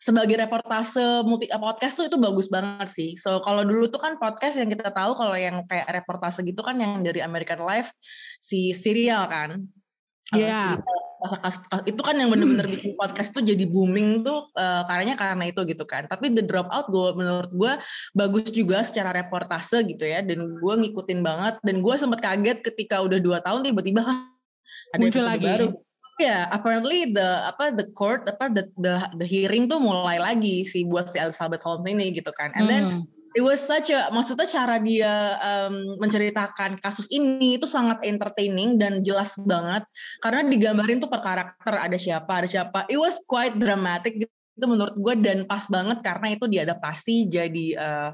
sebagai 0.05 0.37
reportase 0.37 1.25
multi 1.25 1.49
eh, 1.49 1.57
podcast 1.57 1.97
tuh 1.97 2.05
itu 2.05 2.21
bagus 2.21 2.53
banget 2.53 2.93
sih. 2.93 3.11
So 3.17 3.41
kalau 3.41 3.65
dulu 3.65 3.89
tuh 3.89 3.97
kan 3.97 4.21
podcast 4.21 4.61
yang 4.61 4.69
kita 4.69 4.93
tahu 4.93 5.17
kalau 5.17 5.33
yang 5.33 5.65
kayak 5.65 5.89
reportase 5.89 6.45
gitu 6.45 6.61
kan 6.61 6.77
yang 6.77 7.01
dari 7.01 7.25
American 7.25 7.65
Life 7.65 7.89
si 8.37 8.77
serial 8.77 9.25
kan. 9.33 9.65
Iya. 10.37 10.77
Yeah. 10.77 11.01
itu 11.89 12.05
kan 12.05 12.21
yang 12.21 12.29
bener-bener 12.29 12.69
bikin 12.69 13.01
podcast 13.01 13.33
tuh 13.33 13.41
jadi 13.41 13.65
booming 13.65 14.29
tuh 14.29 14.53
uh, 14.61 14.85
karenanya 14.85 15.17
karena 15.17 15.49
itu 15.49 15.65
gitu 15.65 15.89
kan. 15.89 16.05
Tapi 16.05 16.37
The 16.37 16.45
Dropout 16.45 16.93
gue 16.93 17.17
menurut 17.17 17.49
gue 17.49 17.73
bagus 18.13 18.53
juga 18.53 18.85
secara 18.85 19.09
reportase 19.09 19.81
gitu 19.89 20.05
ya. 20.05 20.21
Dan 20.21 20.61
gue 20.61 20.75
ngikutin 20.85 21.25
banget. 21.25 21.55
Dan 21.65 21.81
gue 21.81 21.95
sempat 21.97 22.21
kaget 22.21 22.61
ketika 22.61 23.01
udah 23.01 23.17
dua 23.25 23.41
tahun 23.41 23.65
tiba-tiba 23.65 24.05
kan 24.05 24.29
ada 24.93 25.01
muncul 25.01 25.25
lagi 25.25 25.49
baru 25.49 25.69
yeah, 26.21 26.47
apparently 26.51 27.11
the 27.11 27.49
apa 27.49 27.75
the 27.75 27.87
court 27.95 28.27
apa 28.29 28.51
the 28.51 28.65
the 28.79 28.95
the 29.19 29.27
hearing 29.27 29.67
tuh 29.67 29.81
mulai 29.83 30.19
lagi 30.19 30.63
sih 30.63 30.87
buat 30.87 31.11
si 31.11 31.19
Elizabeth 31.19 31.63
Holmes 31.63 31.87
ini 31.87 32.15
gitu 32.15 32.31
kan 32.35 32.55
and 32.55 32.67
hmm. 32.67 32.71
then 32.71 32.85
it 33.35 33.43
was 33.43 33.59
such 33.59 33.91
a 33.91 34.09
maksudnya 34.15 34.47
cara 34.47 34.79
dia 34.79 35.13
um, 35.43 35.99
menceritakan 35.99 36.79
kasus 36.79 37.11
ini 37.11 37.59
itu 37.59 37.67
sangat 37.67 38.01
entertaining 38.07 38.79
dan 38.79 39.03
jelas 39.03 39.35
banget 39.43 39.83
karena 40.23 40.47
digambarin 40.47 41.03
tuh 41.03 41.11
per 41.11 41.21
karakter 41.21 41.75
ada 41.75 41.99
siapa 41.99 42.31
ada 42.31 42.49
siapa 42.49 42.87
it 42.87 42.97
was 42.97 43.19
quite 43.27 43.59
dramatic 43.59 44.15
itu 44.55 44.67
menurut 44.71 44.95
gue 44.95 45.15
dan 45.19 45.51
pas 45.51 45.67
banget 45.67 45.99
karena 45.99 46.39
itu 46.39 46.47
diadaptasi 46.47 47.27
jadi 47.27 47.67
uh, 47.75 48.11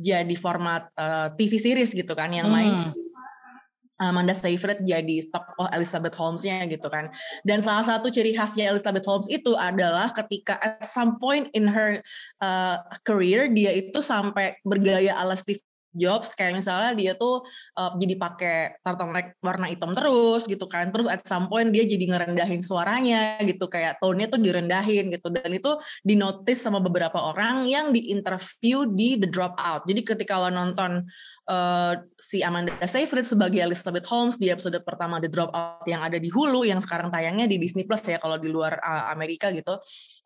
jadi 0.00 0.34
format 0.40 0.88
uh, 0.96 1.28
TV 1.36 1.60
series 1.60 1.92
gitu 1.92 2.16
kan 2.16 2.32
yang 2.32 2.48
hmm. 2.48 2.56
main 2.56 2.76
Amanda 4.10 4.34
Seyfried 4.34 4.82
jadi 4.82 5.30
tokoh 5.30 5.70
Elizabeth 5.70 6.16
Holmes-nya 6.18 6.66
gitu 6.66 6.90
kan. 6.90 7.12
Dan 7.46 7.62
salah 7.62 7.86
satu 7.86 8.10
ciri 8.10 8.34
khasnya 8.34 8.74
Elizabeth 8.74 9.06
Holmes 9.06 9.28
itu 9.30 9.54
adalah 9.54 10.10
ketika 10.10 10.58
at 10.58 10.82
some 10.88 11.20
point 11.22 11.46
in 11.54 11.70
her 11.70 12.02
uh, 12.42 12.82
career 13.06 13.46
dia 13.52 13.70
itu 13.70 14.02
sampai 14.02 14.58
bergaya 14.66 15.14
ala 15.14 15.38
Steve 15.38 15.62
jobs 15.92 16.32
kayak 16.32 16.58
misalnya 16.58 16.92
dia 16.96 17.12
tuh 17.14 17.44
uh, 17.78 17.92
jadi 17.96 18.14
pakai 18.16 18.56
turtleneck 18.80 19.36
warna 19.44 19.68
hitam 19.68 19.92
terus 19.92 20.44
gitu 20.48 20.64
kan. 20.66 20.90
Terus 20.90 21.08
at 21.08 21.24
some 21.28 21.46
point 21.46 21.70
dia 21.70 21.84
jadi 21.84 22.04
ngerendahin 22.08 22.64
suaranya 22.64 23.38
gitu 23.44 23.68
kayak 23.68 24.00
tone-nya 24.00 24.28
tuh 24.32 24.40
direndahin 24.40 25.12
gitu. 25.12 25.28
Dan 25.28 25.50
itu 25.52 25.76
dinotis 26.02 26.58
sama 26.60 26.80
beberapa 26.80 27.20
orang 27.20 27.68
yang 27.68 27.92
diinterview 27.92 28.88
di 28.92 29.20
The 29.20 29.28
Dropout. 29.28 29.86
Jadi 29.86 30.00
ketika 30.02 30.40
lo 30.40 30.50
nonton 30.52 31.06
uh, 31.48 31.94
si 32.18 32.44
Amanda 32.44 32.74
Seyfried 32.84 33.26
sebagai 33.26 33.58
Elizabeth 33.62 34.06
Holmes 34.06 34.38
di 34.38 34.52
episode 34.52 34.78
pertama 34.84 35.18
The 35.18 35.30
Dropout 35.30 35.86
yang 35.88 36.04
ada 36.04 36.18
di 36.20 36.30
Hulu 36.30 36.66
yang 36.66 36.78
sekarang 36.78 37.10
tayangnya 37.10 37.50
di 37.50 37.58
Disney 37.58 37.88
Plus 37.88 38.02
ya 38.06 38.18
kalau 38.20 38.38
di 38.38 38.52
luar 38.52 38.78
Amerika 39.10 39.50
gitu 39.50 39.78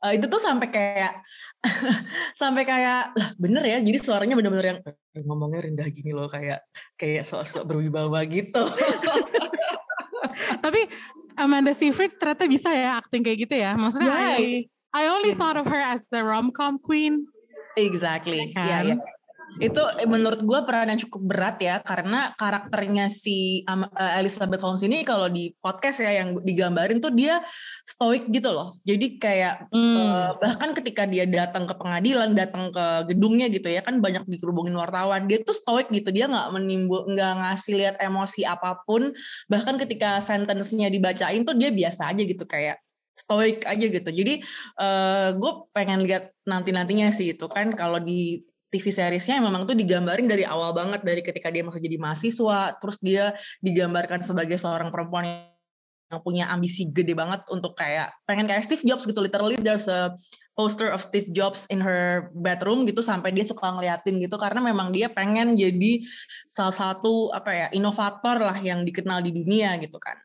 uh, 0.02 0.12
itu 0.12 0.26
tuh 0.28 0.40
sampai 0.40 0.68
kayak 0.68 1.22
sampai 2.40 2.62
kayak 2.62 3.14
lah 3.16 3.28
bener 3.36 3.64
ya? 3.66 3.78
Jadi 3.82 3.98
suaranya 4.00 4.34
bener-bener 4.38 4.66
yang 4.66 4.80
eh, 4.86 5.22
ngomongnya 5.24 5.66
rendah 5.66 5.88
gini 5.90 6.14
loh 6.14 6.30
kayak 6.30 6.62
kayak 6.94 7.24
sosok 7.26 7.66
berwibawa 7.66 8.22
gitu. 8.28 8.62
Tapi 10.64 10.80
Amanda 11.36 11.72
Seyfried 11.76 12.16
ternyata 12.16 12.44
bisa 12.48 12.72
ya 12.72 13.00
acting 13.00 13.24
kayak 13.24 13.38
gitu 13.48 13.54
ya? 13.56 13.76
Maksudnya 13.76 14.12
yeah. 14.12 14.38
I, 14.38 14.44
I 14.92 15.02
only 15.12 15.32
yeah. 15.32 15.40
thought 15.40 15.58
of 15.60 15.66
her 15.68 15.80
as 15.80 16.04
the 16.08 16.24
rom-com 16.24 16.80
queen. 16.80 17.28
Exactly. 17.76 18.56
Iya 18.56 18.64
yeah, 18.64 18.80
yeah 18.94 19.15
itu 19.56 19.80
eh, 19.96 20.08
menurut 20.08 20.44
gue 20.44 20.60
peran 20.68 20.92
yang 20.92 21.00
cukup 21.00 21.22
berat 21.24 21.56
ya 21.62 21.76
karena 21.80 22.36
karakternya 22.36 23.08
si 23.08 23.64
eh, 23.64 24.12
Elizabeth 24.20 24.60
Holmes 24.60 24.84
ini 24.84 25.00
kalau 25.06 25.32
di 25.32 25.54
podcast 25.56 26.04
ya 26.04 26.20
yang 26.20 26.36
digambarin 26.44 27.00
tuh 27.00 27.12
dia 27.14 27.40
stoik 27.86 28.28
gitu 28.28 28.50
loh. 28.52 28.76
Jadi 28.82 29.16
kayak 29.16 29.70
hmm. 29.70 29.96
uh, 29.96 30.30
bahkan 30.42 30.74
ketika 30.74 31.06
dia 31.06 31.24
datang 31.24 31.70
ke 31.70 31.74
pengadilan 31.78 32.34
datang 32.34 32.74
ke 32.74 33.14
gedungnya 33.14 33.46
gitu 33.46 33.70
ya 33.70 33.80
kan 33.80 34.02
banyak 34.02 34.26
dikerubungin 34.26 34.74
wartawan 34.74 35.30
dia 35.30 35.38
tuh 35.40 35.54
stoik 35.54 35.88
gitu. 35.94 36.10
Dia 36.10 36.26
nggak 36.26 36.50
menimbul 36.50 37.06
nggak 37.14 37.32
ngasih 37.46 37.74
lihat 37.78 37.96
emosi 38.02 38.42
apa 38.42 38.82
pun. 38.82 39.14
Bahkan 39.46 39.78
ketika 39.86 40.18
sentence-nya 40.18 40.90
dibacain 40.90 41.46
tuh 41.46 41.54
dia 41.54 41.70
biasa 41.70 42.10
aja 42.10 42.22
gitu 42.26 42.44
kayak 42.44 42.82
stoik 43.16 43.64
aja 43.64 43.86
gitu. 43.88 44.10
Jadi 44.12 44.44
uh, 44.76 45.32
gue 45.32 45.52
pengen 45.72 46.04
lihat 46.04 46.36
nanti 46.44 46.74
nantinya 46.74 47.08
sih 47.08 47.32
itu 47.32 47.46
kan 47.48 47.72
kalau 47.72 47.96
di 48.02 48.44
TV 48.70 48.90
seriesnya 48.90 49.38
memang 49.38 49.64
tuh 49.64 49.78
digambarin 49.78 50.26
dari 50.26 50.42
awal 50.42 50.74
banget 50.74 51.06
dari 51.06 51.22
ketika 51.22 51.48
dia 51.48 51.62
masih 51.62 51.80
jadi 51.82 51.96
mahasiswa 52.02 52.74
terus 52.82 52.98
dia 52.98 53.32
digambarkan 53.62 54.20
sebagai 54.20 54.58
seorang 54.58 54.90
perempuan 54.90 55.48
yang 56.06 56.20
punya 56.22 56.44
ambisi 56.50 56.86
gede 56.86 57.18
banget 57.18 57.42
untuk 57.50 57.74
kayak 57.74 58.14
pengen 58.26 58.46
kayak 58.46 58.62
Steve 58.62 58.82
Jobs 58.86 59.06
gitu 59.06 59.18
literally 59.22 59.58
there's 59.58 59.90
a 59.90 60.14
poster 60.56 60.88
of 60.88 61.04
Steve 61.04 61.28
Jobs 61.36 61.68
in 61.68 61.84
her 61.84 62.32
bedroom 62.32 62.88
gitu 62.88 63.04
sampai 63.04 63.30
dia 63.30 63.44
suka 63.44 63.68
ngeliatin 63.68 64.16
gitu 64.22 64.40
karena 64.40 64.64
memang 64.64 64.88
dia 64.88 65.12
pengen 65.12 65.52
jadi 65.52 66.00
salah 66.48 66.72
satu 66.72 67.34
apa 67.34 67.50
ya 67.52 67.66
inovator 67.76 68.40
lah 68.40 68.56
yang 68.64 68.82
dikenal 68.82 69.20
di 69.20 69.36
dunia 69.36 69.76
gitu 69.82 70.00
kan. 70.00 70.16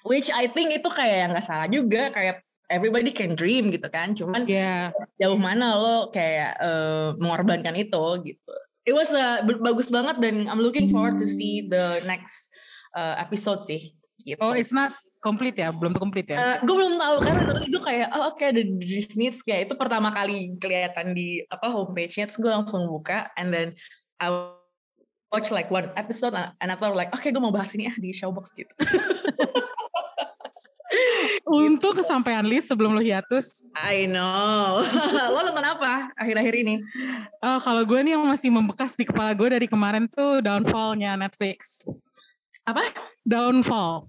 Which 0.00 0.32
I 0.32 0.48
think 0.48 0.72
itu 0.72 0.88
kayak 0.88 1.16
yang 1.28 1.30
nggak 1.36 1.44
salah 1.44 1.68
juga 1.68 2.08
kayak 2.08 2.40
everybody 2.70 3.10
can 3.10 3.34
dream 3.34 3.68
gitu 3.74 3.90
kan. 3.90 4.14
Cuman 4.14 4.46
yeah. 4.46 4.94
jauh 5.18 5.36
mana 5.36 5.74
lo 5.76 6.08
kayak 6.14 6.56
uh, 6.62 7.18
mengorbankan 7.18 7.74
itu 7.76 8.04
gitu. 8.24 8.54
It 8.86 8.96
was 8.96 9.12
a, 9.12 9.44
bagus 9.44 9.92
banget 9.92 10.22
dan 10.22 10.48
I'm 10.48 10.62
looking 10.62 10.88
forward 10.88 11.20
to 11.20 11.26
see 11.28 11.68
the 11.68 12.00
next 12.08 12.48
uh, 12.96 13.18
episode 13.20 13.60
sih 13.62 13.92
gitu. 14.24 14.40
oh 14.40 14.56
it's 14.56 14.72
not 14.72 14.94
complete 15.20 15.56
ya? 15.60 15.68
Belum 15.70 15.92
complete 15.94 16.32
ya? 16.32 16.38
Uh, 16.38 16.56
gue 16.64 16.74
belum 16.74 16.96
tahu 16.96 17.16
karena 17.20 17.42
tadi 17.44 17.66
gue 17.68 17.82
kayak 17.82 18.08
oh 18.16 18.32
oke 18.32 18.40
okay, 18.40 18.46
ada 18.56 18.62
Disney 18.64 19.28
kayak 19.30 19.68
itu 19.68 19.74
pertama 19.76 20.08
kali 20.10 20.56
kelihatan 20.56 21.12
di 21.12 21.44
apa 21.52 21.68
homepage-nya 21.68 22.24
terus 22.28 22.40
gue 22.40 22.50
langsung 22.50 22.88
buka 22.88 23.28
and 23.36 23.52
then 23.52 23.76
I 24.16 24.56
watch 25.30 25.52
like 25.52 25.68
one 25.68 25.92
episode 25.94 26.34
and 26.34 26.68
I 26.72 26.76
thought 26.76 26.96
like 26.96 27.12
oke 27.12 27.20
okay, 27.20 27.30
gue 27.30 27.42
mau 27.42 27.52
bahas 27.52 27.72
ini 27.76 27.88
ah 27.88 27.96
di 28.00 28.10
Showbox 28.16 28.56
gitu 28.56 28.72
Untuk 31.50 31.98
kesampaian 31.98 32.46
list 32.46 32.70
sebelum 32.70 32.94
lo 32.94 33.02
hiatus. 33.02 33.66
I 33.74 34.06
know. 34.06 34.78
lo 35.34 35.38
nonton 35.42 35.66
apa 35.66 36.14
akhir-akhir 36.14 36.54
ini? 36.62 36.78
Uh, 37.42 37.58
kalau 37.58 37.82
gue 37.82 37.98
nih 38.06 38.14
yang 38.14 38.22
masih 38.22 38.54
membekas 38.54 38.94
di 38.94 39.02
kepala 39.02 39.34
gue 39.34 39.50
dari 39.50 39.66
kemarin 39.66 40.06
tuh 40.06 40.38
Downfall-nya 40.40 41.18
Netflix. 41.18 41.82
Apa? 42.62 42.86
Downfall. 43.26 44.06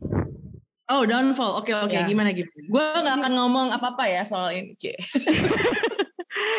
Oh, 0.92 1.04
Downfall. 1.08 1.64
Oke, 1.64 1.72
okay, 1.72 1.76
oke. 1.82 1.90
Okay. 1.90 2.00
Ya. 2.04 2.06
Gimana 2.06 2.30
gimana? 2.36 2.62
Gue 2.68 2.86
gak 3.02 3.16
akan 3.24 3.32
ngomong 3.34 3.68
apa-apa 3.72 4.06
ya 4.12 4.22
soal 4.28 4.52
ini, 4.54 4.76
C. 4.76 4.92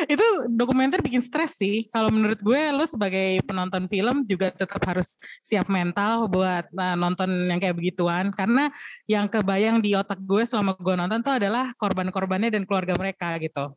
itu 0.06 0.26
dokumenter 0.50 1.00
bikin 1.02 1.22
stres 1.22 1.58
sih. 1.58 1.86
Kalau 1.90 2.10
menurut 2.10 2.38
gue, 2.42 2.60
lo 2.74 2.84
sebagai 2.84 3.42
penonton 3.46 3.86
film 3.86 4.26
juga 4.26 4.50
tetap 4.50 4.82
harus 4.82 5.16
siap 5.40 5.70
mental 5.70 6.26
buat 6.26 6.66
uh, 6.74 6.96
nonton 6.98 7.28
yang 7.48 7.58
kayak 7.62 7.76
begituan. 7.78 8.34
Karena 8.34 8.70
yang 9.06 9.30
kebayang 9.30 9.78
di 9.82 9.94
otak 9.94 10.18
gue 10.22 10.42
selama 10.42 10.74
gue 10.78 10.94
nonton 10.94 11.20
tuh 11.22 11.34
adalah 11.38 11.70
korban-korbannya 11.78 12.50
dan 12.50 12.62
keluarga 12.66 12.98
mereka 12.98 13.38
gitu. 13.38 13.74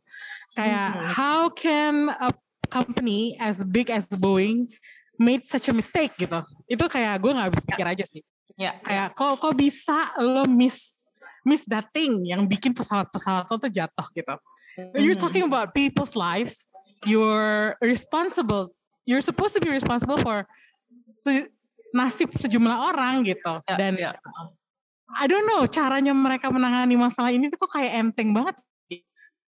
Kayak 0.56 0.88
hmm. 0.92 1.06
how 1.14 1.40
can 1.52 2.10
a 2.10 2.30
company 2.66 3.38
as 3.38 3.62
big 3.62 3.88
as 3.88 4.10
Boeing 4.10 4.66
made 5.16 5.46
such 5.46 5.70
a 5.70 5.74
mistake 5.74 6.12
gitu. 6.18 6.42
Itu 6.66 6.90
kayak 6.90 7.22
gue 7.22 7.32
nggak 7.32 7.50
bisa 7.54 7.64
ya. 7.64 7.70
pikir 7.74 7.86
aja 7.86 8.04
sih. 8.04 8.22
Ya. 8.56 8.72
Kayak 8.82 9.16
kok 9.16 9.40
kok 9.40 9.54
bisa 9.56 10.12
lo 10.20 10.44
miss 10.48 11.08
miss 11.46 11.62
that 11.70 11.86
thing 11.94 12.26
yang 12.26 12.42
bikin 12.50 12.74
pesawat-pesawat 12.74 13.46
lo 13.46 13.56
tuh 13.56 13.72
jatuh 13.72 14.06
gitu. 14.12 14.34
When 14.76 15.04
you're 15.04 15.16
talking 15.16 15.48
mm-hmm. 15.48 15.56
about 15.56 15.72
people's 15.72 16.14
lives, 16.16 16.68
you're 17.08 17.76
responsible. 17.80 18.76
You're 19.08 19.24
supposed 19.24 19.54
to 19.56 19.60
be 19.60 19.70
responsible 19.72 20.20
for 20.20 20.44
se 21.24 21.48
nasib 21.96 22.32
sejumlah 22.36 22.92
orang 22.92 23.24
gitu. 23.24 23.64
Yeah, 23.64 23.78
Dan 23.80 23.92
yeah. 23.96 24.14
I 25.08 25.24
don't 25.30 25.48
know 25.48 25.64
caranya 25.64 26.12
mereka 26.12 26.52
menangani 26.52 26.98
masalah 26.98 27.32
ini 27.32 27.48
tuh 27.48 27.56
kok 27.64 27.72
kayak 27.72 27.92
enteng 27.94 28.36
banget. 28.36 28.56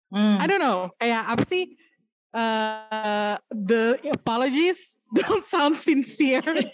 Mm. 0.08 0.37
I 0.40 0.44
don't 0.49 0.62
know 0.62 0.88
kayak 0.97 1.23
apa 1.28 1.44
sih? 1.44 1.76
Uh, 2.28 3.40
the 3.49 3.97
apologies 4.12 4.97
don't 5.16 5.44
sound 5.44 5.76
sincere. 5.76 6.73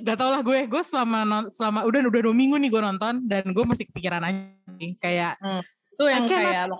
Gak 0.00 0.16
tau 0.16 0.32
lah 0.32 0.40
gue, 0.40 0.64
gue 0.64 0.82
selama 0.84 1.48
selama 1.52 1.84
udah 1.84 2.00
udah 2.08 2.20
dua 2.24 2.34
minggu 2.36 2.56
nih 2.60 2.72
gue 2.72 2.82
nonton 2.82 3.24
dan 3.28 3.44
gue 3.48 3.64
masih 3.64 3.88
kepikiran 3.88 4.24
aja 4.24 4.48
kayak 5.00 5.34
hmm. 5.40 5.62
itu 5.94 6.04
yang 6.08 6.24
kayak 6.24 6.72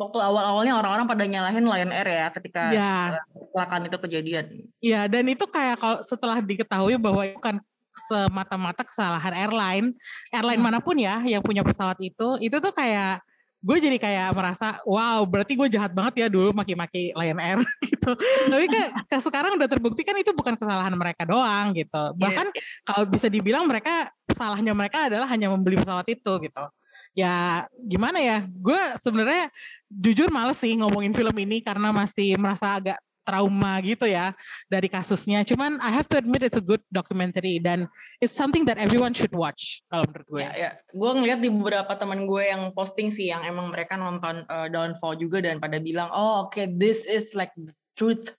waktu 0.00 0.18
awal-awalnya 0.18 0.74
orang-orang 0.78 1.06
pada 1.06 1.24
nyalahin 1.28 1.64
Lion 1.68 1.92
Air 1.92 2.08
ya 2.08 2.26
ketika 2.32 2.62
ya. 2.72 2.94
kecelakaan 3.36 3.82
itu 3.86 3.98
kejadian. 4.08 4.46
Iya, 4.80 5.00
dan 5.06 5.24
itu 5.28 5.44
kayak 5.46 5.76
kalau 5.78 5.98
setelah 6.02 6.38
diketahui 6.40 6.96
bahwa 6.96 7.22
itu 7.28 7.38
kan 7.38 7.60
semata-mata 7.92 8.82
kesalahan 8.88 9.36
airline, 9.36 9.86
airline 10.32 10.60
hmm. 10.60 10.68
mana 10.72 10.78
pun 10.80 10.96
ya 10.96 11.20
yang 11.28 11.44
punya 11.44 11.60
pesawat 11.60 12.00
itu, 12.00 12.40
itu 12.40 12.56
tuh 12.56 12.72
kayak 12.72 13.20
gue 13.62 13.78
jadi 13.78 13.94
kayak 13.94 14.34
merasa 14.34 14.82
wow 14.82 15.22
berarti 15.22 15.54
gue 15.54 15.70
jahat 15.70 15.94
banget 15.94 16.18
ya 16.18 16.26
dulu 16.26 16.50
maki-maki 16.50 17.14
Lion 17.14 17.38
Air 17.38 17.62
gitu. 17.86 18.10
Tapi 18.50 18.66
ke 18.66 19.16
sekarang 19.22 19.54
udah 19.54 19.68
terbukti 19.70 20.02
kan 20.02 20.18
itu 20.18 20.34
bukan 20.34 20.58
kesalahan 20.58 20.90
mereka 20.98 21.22
doang 21.22 21.70
gitu. 21.76 22.10
Iya, 22.10 22.18
Bahkan 22.18 22.46
yeah. 22.50 22.64
kalau 22.82 23.04
bisa 23.06 23.30
dibilang 23.30 23.68
mereka 23.70 24.10
salahnya 24.34 24.74
mereka 24.74 25.06
adalah 25.06 25.30
hanya 25.30 25.52
membeli 25.52 25.78
pesawat 25.78 26.08
itu 26.10 26.32
gitu 26.42 26.64
ya 27.12 27.68
gimana 27.76 28.18
ya 28.18 28.44
gue 28.48 28.80
sebenarnya 28.96 29.52
jujur 29.92 30.32
males 30.32 30.56
sih 30.56 30.72
ngomongin 30.80 31.12
film 31.12 31.36
ini 31.36 31.60
karena 31.60 31.92
masih 31.92 32.36
merasa 32.40 32.80
agak 32.80 32.98
trauma 33.22 33.78
gitu 33.80 34.04
ya 34.04 34.34
dari 34.66 34.90
kasusnya. 34.90 35.46
Cuman 35.46 35.78
I 35.78 35.90
have 35.94 36.10
to 36.10 36.18
admit 36.18 36.42
it's 36.42 36.58
a 36.58 36.64
good 36.64 36.82
documentary 36.90 37.62
dan 37.62 37.86
it's 38.18 38.34
something 38.34 38.66
that 38.66 38.76
everyone 38.76 39.14
should 39.14 39.32
watch 39.32 39.80
kalau 39.88 40.04
menurut 40.10 40.26
gue. 40.28 40.42
Ya, 40.42 40.52
ya. 40.52 40.70
gue 40.90 41.10
ngeliat 41.14 41.38
di 41.38 41.50
beberapa 41.50 41.92
teman 41.94 42.26
gue 42.26 42.42
yang 42.42 42.74
posting 42.74 43.14
sih 43.14 43.30
yang 43.30 43.46
emang 43.46 43.70
mereka 43.70 43.94
nonton 43.94 44.42
uh, 44.50 44.66
Downfall 44.68 45.18
juga 45.18 45.40
dan 45.40 45.62
pada 45.62 45.78
bilang 45.78 46.10
oh 46.10 46.46
oke 46.46 46.58
okay, 46.58 46.66
this 46.68 47.06
is 47.06 47.32
like 47.38 47.54
the 47.54 47.72
truth 47.94 48.34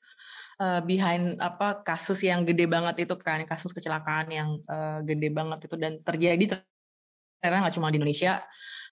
uh, 0.60 0.84
behind 0.84 1.40
apa 1.40 1.82
kasus 1.88 2.20
yang 2.22 2.44
gede 2.44 2.68
banget 2.68 3.08
itu 3.08 3.16
kan 3.18 3.48
kasus 3.48 3.72
kecelakaan 3.72 4.28
yang 4.30 4.50
uh, 4.68 5.00
gede 5.08 5.32
banget 5.32 5.66
itu 5.66 5.76
dan 5.80 6.04
terjadi 6.04 6.60
ternyata 7.44 7.68
nggak 7.68 7.76
cuma 7.76 7.92
di 7.92 8.00
Indonesia 8.00 8.40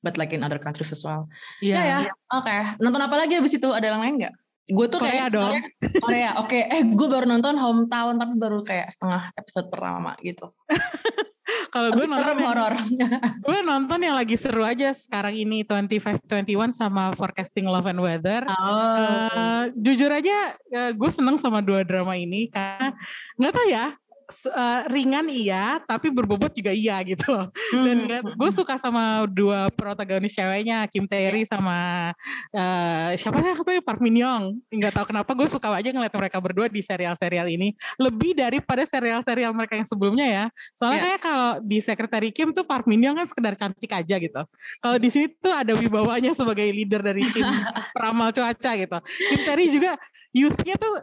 but 0.04 0.20
like 0.20 0.36
in 0.36 0.44
other 0.44 0.60
countries 0.60 0.92
as 0.92 1.02
well. 1.06 1.30
Iya 1.64 1.74
yeah. 1.78 1.84
ya. 1.86 1.88
Yeah. 1.88 2.16
Oke. 2.36 2.46
Okay. 2.50 2.60
Nonton 2.84 3.02
apa 3.02 3.16
lagi 3.16 3.34
abis 3.40 3.56
itu? 3.56 3.70
Ada 3.72 3.96
yang 3.96 4.02
lain 4.04 4.16
nggak? 4.20 4.36
Gue 4.72 4.86
tuh 4.90 5.00
Korea 5.00 5.30
kayak 5.30 5.30
dong. 5.32 5.56
Korea. 6.04 6.30
Oke. 6.42 6.60
Okay. 6.60 6.62
Eh 6.68 6.82
gue 6.84 7.08
baru 7.08 7.26
nonton 7.30 7.56
Hometown 7.56 8.18
tapi 8.18 8.34
baru 8.36 8.60
kayak 8.66 8.92
setengah 8.92 9.32
episode 9.38 9.70
pertama 9.70 10.18
gitu. 10.20 10.52
Kalau 11.72 11.92
gue 11.92 12.08
nonton 12.08 12.38
horor. 12.48 12.74
gue 13.48 13.58
nonton 13.64 14.00
yang 14.00 14.16
lagi 14.16 14.40
seru 14.40 14.64
aja 14.64 14.96
sekarang 14.96 15.36
ini 15.36 15.68
2521 15.68 16.72
sama 16.72 17.12
Forecasting 17.12 17.68
Love 17.68 17.92
and 17.92 18.00
Weather. 18.00 18.48
Oh. 18.48 18.96
Eh, 19.00 19.64
jujur 19.76 20.12
aja 20.12 20.56
gue 20.96 21.12
seneng 21.12 21.36
sama 21.40 21.60
dua 21.60 21.84
drama 21.84 22.16
ini 22.16 22.48
karena 22.48 22.96
nggak 23.36 23.52
tahu 23.52 23.68
ya 23.68 23.92
eh, 24.30 24.82
ringan 24.88 25.28
iya 25.28 25.80
tapi 25.82 26.08
berbobot 26.10 26.52
juga 26.52 26.70
iya 26.70 27.00
gitu 27.02 27.30
loh. 27.30 27.48
Dan 27.74 27.98
Hmm. 28.08 28.34
gue 28.36 28.52
suka 28.52 28.76
sama 28.76 29.26
dua 29.26 29.68
protagonis 29.72 30.34
ceweknya 30.34 30.86
Kim 30.88 31.06
Tae-ri 31.06 31.44
sama 31.44 32.12
eh, 32.52 33.16
siapa 33.16 33.40
sih 33.40 33.52
satunya 33.54 33.82
Park 33.82 34.00
Min 34.00 34.18
Young. 34.18 34.44
Nggak 34.70 34.94
tahu 34.94 35.06
kenapa 35.12 35.32
gue 35.34 35.48
suka 35.48 35.72
aja 35.72 35.90
ngeliat 35.90 36.12
mereka 36.12 36.38
berdua 36.38 36.68
di 36.68 36.80
serial-serial 36.80 37.48
ini. 37.48 37.72
Lebih 37.96 38.36
daripada 38.36 38.84
serial-serial 38.84 39.52
mereka 39.52 39.76
yang 39.76 39.88
sebelumnya 39.88 40.28
ya. 40.28 40.46
Soalnya 40.74 41.00
Iya. 41.00 41.06
kayak 41.08 41.22
kalau 41.22 41.50
di 41.62 41.78
Secretary 41.80 42.30
Kim 42.32 42.52
tuh 42.52 42.64
Park 42.64 42.86
Min 42.86 43.02
Young 43.02 43.18
kan 43.18 43.28
sekedar 43.28 43.54
cantik 43.56 43.90
aja 43.90 44.16
gitu. 44.18 44.42
Kalau 44.80 44.98
di 44.98 45.10
sini 45.10 45.30
tuh 45.34 45.54
ada 45.54 45.74
wibawanya 45.74 46.32
sebagai 46.34 46.66
leader 46.68 47.02
dari 47.02 47.24
tim 47.30 47.44
peramal 47.96 48.32
cuaca 48.32 48.72
gitu. 48.76 48.98
Kim 49.30 49.40
Tae-ri 49.44 49.66
juga 49.70 49.92
youthnya 50.32 50.76
tuh 50.76 50.94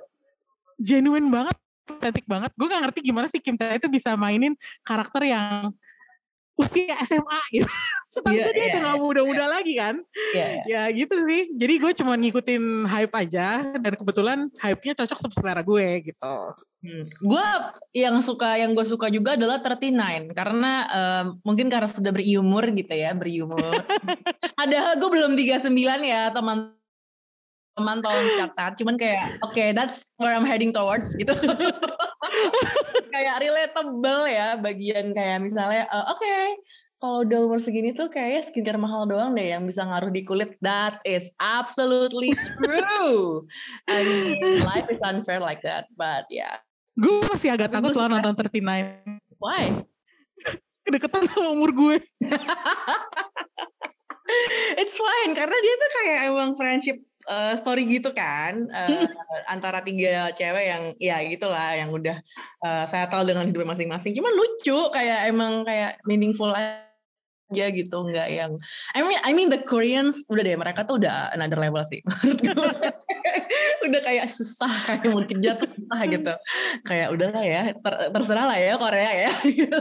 genuine 0.78 1.28
banget 1.28 1.56
cantik 1.96 2.26
banget. 2.28 2.52
Gue 2.54 2.68
gak 2.68 2.82
ngerti 2.84 3.00
gimana 3.00 3.26
sih 3.26 3.40
Kim 3.40 3.56
Tae 3.56 3.80
itu 3.80 3.88
bisa 3.88 4.12
mainin 4.20 4.52
karakter 4.84 5.24
yang 5.24 5.72
usia 6.58 6.94
SMA 7.06 7.40
gitu. 7.54 7.70
Setahu 8.12 8.34
Iya, 8.34 8.48
gue 8.48 8.52
dia 8.56 8.64
iya, 8.64 8.72
udah 8.72 8.82
gak 8.88 8.98
muda-muda 9.04 9.44
lagi 9.46 9.74
kan. 9.78 9.96
Iya, 10.34 10.46
ya 10.46 10.52
iya. 10.64 10.82
gitu 10.90 11.16
sih. 11.28 11.52
Jadi 11.54 11.74
gue 11.78 11.92
cuma 12.02 12.12
ngikutin 12.18 12.64
hype 12.88 13.14
aja 13.14 13.48
dan 13.78 13.92
kebetulan 13.94 14.38
hype-nya 14.58 14.92
cocok 14.98 15.18
sama 15.20 15.34
selera 15.36 15.62
gue 15.62 15.88
gitu. 16.08 16.36
Hmm. 16.78 17.04
Gue 17.18 17.46
yang 17.90 18.22
suka 18.22 18.54
yang 18.54 18.70
gue 18.72 18.86
suka 18.86 19.10
juga 19.10 19.34
adalah 19.34 19.58
39 19.58 20.30
karena 20.30 20.72
em, 20.86 21.26
mungkin 21.42 21.66
karena 21.66 21.90
sudah 21.90 22.14
berumur 22.14 22.64
gitu 22.70 22.94
ya 22.94 23.10
berumur. 23.18 23.74
Padahal 24.58 24.94
gue 24.96 25.10
belum 25.10 25.32
39 25.34 25.74
ya 26.06 26.30
teman 26.30 26.77
teman 27.78 28.02
tolong 28.02 28.28
catat. 28.34 28.72
Cuman 28.82 28.98
kayak 28.98 29.22
oke 29.46 29.62
that's 29.72 30.02
where 30.18 30.34
I'm 30.34 30.42
heading 30.42 30.74
towards 30.74 31.14
gitu. 31.14 31.32
Kayak 33.14 33.40
relatable 33.40 34.22
ya 34.30 34.60
bagian 34.60 35.10
kayak 35.16 35.42
misalnya 35.42 35.86
eh, 35.88 36.06
oke 36.12 36.34
kalau 36.98 37.22
udah 37.22 37.38
umur 37.46 37.62
segini 37.62 37.94
tuh 37.94 38.10
kayaknya 38.10 38.42
skincare 38.50 38.78
mahal 38.78 39.06
doang 39.06 39.30
deh 39.38 39.54
yang 39.54 39.62
bisa 39.62 39.86
ngaruh 39.86 40.10
di 40.10 40.26
kulit. 40.26 40.58
That 40.58 40.98
is 41.06 41.30
absolutely 41.38 42.34
true. 42.34 43.46
I 43.86 44.02
mean 44.02 44.66
life 44.66 44.90
is 44.90 44.98
unfair 45.02 45.38
like 45.38 45.62
that 45.62 45.86
but 45.94 46.26
yeah. 46.30 46.58
Gue 46.98 47.22
masih 47.30 47.54
agak 47.54 47.70
takut 47.70 47.94
loh 47.94 48.10
nonton 48.10 48.34
39 48.34 49.22
why? 49.38 49.86
Kedeketan 50.82 51.30
sama 51.30 51.54
umur 51.54 51.70
gue. 51.70 51.96
It's 54.78 54.96
fine 55.00 55.32
karena 55.32 55.56
dia 55.56 55.74
tuh 55.80 55.90
kayak 56.02 56.18
emang 56.28 56.52
friendship 56.52 57.00
uh, 57.28 57.54
story 57.60 57.84
gitu 57.84 58.10
kan 58.16 58.66
uh, 58.72 59.04
antara 59.52 59.84
tiga 59.84 60.32
cewek 60.32 60.64
yang 60.64 60.82
ya 60.96 61.20
gitulah 61.28 61.76
yang 61.76 61.92
udah 61.92 62.16
uh, 62.64 62.84
saya 62.88 63.06
tahu 63.06 63.28
dengan 63.28 63.44
hidupnya 63.46 63.76
masing-masing. 63.76 64.16
Cuman 64.16 64.32
lucu 64.32 64.78
kayak 64.90 65.28
emang 65.28 65.62
kayak 65.68 66.00
meaningful 66.08 66.50
aja 66.50 66.87
gitu 67.52 67.96
nggak 68.04 68.28
yang 68.28 68.52
I 68.92 69.00
mean 69.02 69.20
I 69.24 69.32
mean 69.32 69.48
the 69.48 69.60
Koreans 69.64 70.22
udah 70.28 70.42
deh 70.44 70.56
mereka 70.56 70.84
tuh 70.84 71.00
udah 71.00 71.32
another 71.32 71.56
level 71.56 71.82
sih. 71.88 72.04
Udah 73.88 74.00
kayak 74.04 74.28
susah 74.28 74.68
kayak 74.84 75.08
mau 75.08 75.24
tuh 75.24 75.68
susah 75.68 76.00
gitu. 76.08 76.32
Kayak 76.84 77.08
udah 77.16 77.28
lah 77.32 77.44
ya 77.44 77.62
ter- 77.72 78.08
terserah 78.12 78.46
lah 78.48 78.58
ya 78.58 78.76
Korea 78.76 79.10
ya. 79.28 79.32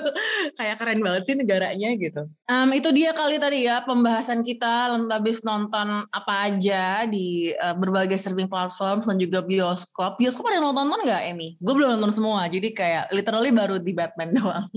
Kayak 0.60 0.76
keren 0.80 1.00
banget 1.04 1.22
sih 1.28 1.36
negaranya 1.36 1.90
gitu. 1.96 2.22
Em, 2.48 2.70
itu 2.76 2.90
dia 2.96 3.12
kali 3.12 3.36
tadi 3.36 3.68
ya 3.68 3.84
pembahasan 3.84 4.44
kita 4.48 4.96
habis 5.12 5.44
nonton 5.44 6.08
apa 6.08 6.34
aja 6.48 7.04
di 7.08 7.52
eh, 7.52 7.76
berbagai 7.76 8.16
streaming 8.16 8.48
platform 8.48 9.04
dan 9.04 9.18
juga 9.20 9.44
bioskop. 9.44 10.16
Bioskop 10.20 10.48
ada 10.48 10.64
nonton 10.64 10.88
nonton 10.88 11.04
nggak 11.04 11.24
Emmy? 11.28 11.60
Gue 11.60 11.74
belum 11.76 12.00
nonton 12.00 12.12
semua 12.16 12.48
jadi 12.48 12.70
kayak 12.72 13.04
literally 13.12 13.52
baru 13.52 13.76
di 13.82 13.92
Batman 13.92 14.32
doang 14.38 14.68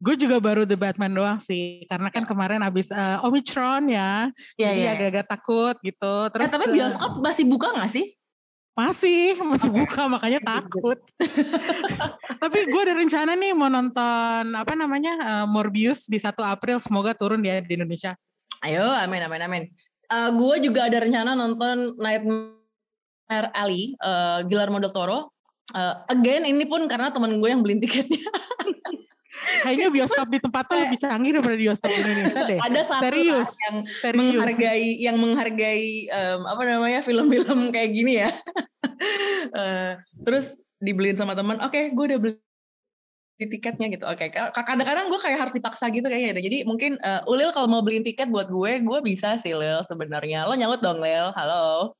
gue 0.00 0.14
juga 0.16 0.40
baru 0.40 0.64
The 0.64 0.80
Batman 0.80 1.12
doang 1.12 1.38
sih 1.38 1.84
karena 1.84 2.08
kan 2.08 2.24
kemarin 2.24 2.64
abis 2.64 2.88
eh, 2.88 3.18
Omicron 3.20 3.92
ya 3.92 4.32
ya 4.56 4.68
jadi 4.72 4.84
agak-agak 4.96 5.26
takut 5.28 5.76
gitu 5.84 6.14
terus 6.32 6.48
tapi 6.48 6.66
eh, 6.72 6.74
bioskop 6.80 7.20
masih 7.20 7.44
buka 7.46 7.76
nggak 7.76 7.92
sih 7.92 8.06
Masih, 8.70 9.36
masih 9.44 9.68
Oke. 9.68 9.82
buka 9.82 10.08
makanya 10.08 10.40
takut. 10.40 10.96
Tapi 12.40 12.58
gue 12.64 12.80
ada 12.80 12.96
rencana 12.96 13.36
nih 13.36 13.52
mau 13.52 13.68
nonton 13.68 14.56
apa 14.56 14.72
namanya 14.72 15.14
eh, 15.20 15.44
Morbius 15.44 16.08
di 16.08 16.16
1 16.16 16.32
April 16.40 16.80
semoga 16.80 17.12
turun 17.12 17.44
ya 17.44 17.60
di 17.60 17.76
Indonesia. 17.76 18.16
Ayo, 18.64 18.88
amin, 18.88 19.26
amin, 19.26 19.42
amin. 19.42 19.62
gue 20.08 20.56
juga 20.64 20.88
ada 20.88 20.96
rencana 20.96 21.36
nonton 21.36 21.98
Nightmare 22.00 23.48
Alley, 23.52 24.00
uh, 24.00 24.48
Guillermo 24.48 24.80
del 24.80 24.94
Toro. 24.96 25.34
Eh, 25.70 25.94
again, 26.10 26.42
ini 26.46 26.66
pun 26.66 26.90
karena 26.90 27.14
teman 27.14 27.38
gue 27.38 27.48
yang 27.48 27.62
beliin 27.62 27.78
tiketnya. 27.78 28.26
Kayaknya 29.40 29.88
bioskop 29.88 30.26
di 30.28 30.38
tempat 30.38 30.64
tuh 30.66 30.78
lebih 30.78 30.98
canggih 30.98 31.30
daripada 31.34 31.56
bioskop 31.56 31.90
di 31.90 32.00
Indonesia 32.00 32.42
deh. 32.44 32.58
ada 32.58 32.80
satu 32.82 33.02
Serius, 33.04 33.50
yang 33.62 33.76
serius. 33.98 34.18
menghargai, 34.18 34.88
yang 34.98 35.16
menghargai 35.16 35.86
em, 36.06 36.40
apa 36.44 36.62
namanya 36.62 37.00
film-film 37.00 37.70
kayak 37.70 37.90
gini 37.90 38.12
ya. 38.20 38.30
Eh, 39.50 39.92
terus 40.22 40.52
dibeliin 40.76 41.16
sama 41.16 41.32
teman. 41.32 41.56
Oke, 41.64 41.88
gue 41.90 42.04
udah 42.06 42.20
beli 42.20 42.36
tiketnya 43.40 43.88
gitu. 43.88 44.04
Oke, 44.04 44.28
ka- 44.28 44.52
kadang-kadang 44.52 45.08
gue 45.08 45.16
kayak 45.16 45.38
harus 45.40 45.54
dipaksa 45.56 45.88
gitu 45.88 46.04
kayaknya. 46.04 46.36
Jadi 46.36 46.68
mungkin 46.68 47.00
eh, 47.00 47.24
Ulil 47.24 47.48
kalau 47.50 47.64
mau 47.64 47.80
beliin 47.80 48.04
tiket 48.04 48.28
buat 48.28 48.46
gue, 48.46 48.72
gue 48.84 48.98
bisa 49.00 49.40
sih 49.40 49.56
Lil 49.56 49.80
sebenarnya. 49.88 50.44
Lo 50.44 50.52
nyaut 50.52 50.78
dong 50.78 51.00
Lil. 51.00 51.32
Halo. 51.32 51.96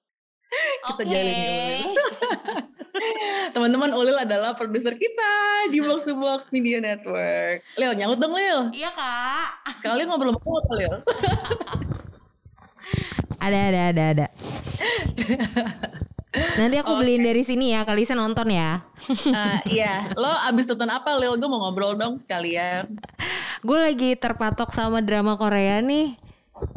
Kita 0.92 1.03
jalin 1.09 1.33
ya, 1.33 1.53
Ulil. 1.57 1.81
Teman-teman 3.54 3.90
Ulil 3.94 4.16
adalah 4.16 4.54
produser 4.54 4.94
kita 4.96 5.32
di 5.72 5.80
Box 5.80 6.06
to 6.06 6.14
Box 6.16 6.48
Media 6.52 6.78
Network. 6.80 7.64
Lil, 7.76 7.92
nyaut 7.96 8.18
dong 8.20 8.34
Lil. 8.34 8.70
Iya 8.76 8.90
kak. 8.92 9.48
Kali 9.84 10.04
ngobrol 10.06 10.36
sama 10.36 10.40
kamu 10.44 10.74
Lil. 10.78 10.94
Ada 13.40 13.72
ada 13.72 13.80
ada 13.88 14.04
ada. 14.12 14.26
Nanti 16.60 16.76
aku 16.76 16.92
beliin 17.00 17.24
dari 17.24 17.40
sini 17.40 17.72
ya, 17.72 17.88
Kalisa 17.88 18.12
nonton 18.12 18.52
ya. 18.52 18.84
Ah, 19.32 19.56
iya, 19.64 20.12
lo 20.12 20.28
abis 20.44 20.68
nonton 20.68 20.92
apa 20.92 21.16
Lil? 21.16 21.40
Gue 21.40 21.48
mau 21.48 21.64
ngobrol 21.64 21.96
dong 21.96 22.20
sekalian. 22.20 23.00
Gue 23.64 23.80
lagi 23.80 24.12
terpatok 24.20 24.76
sama 24.76 25.00
drama 25.00 25.40
Korea 25.40 25.80
nih. 25.80 26.20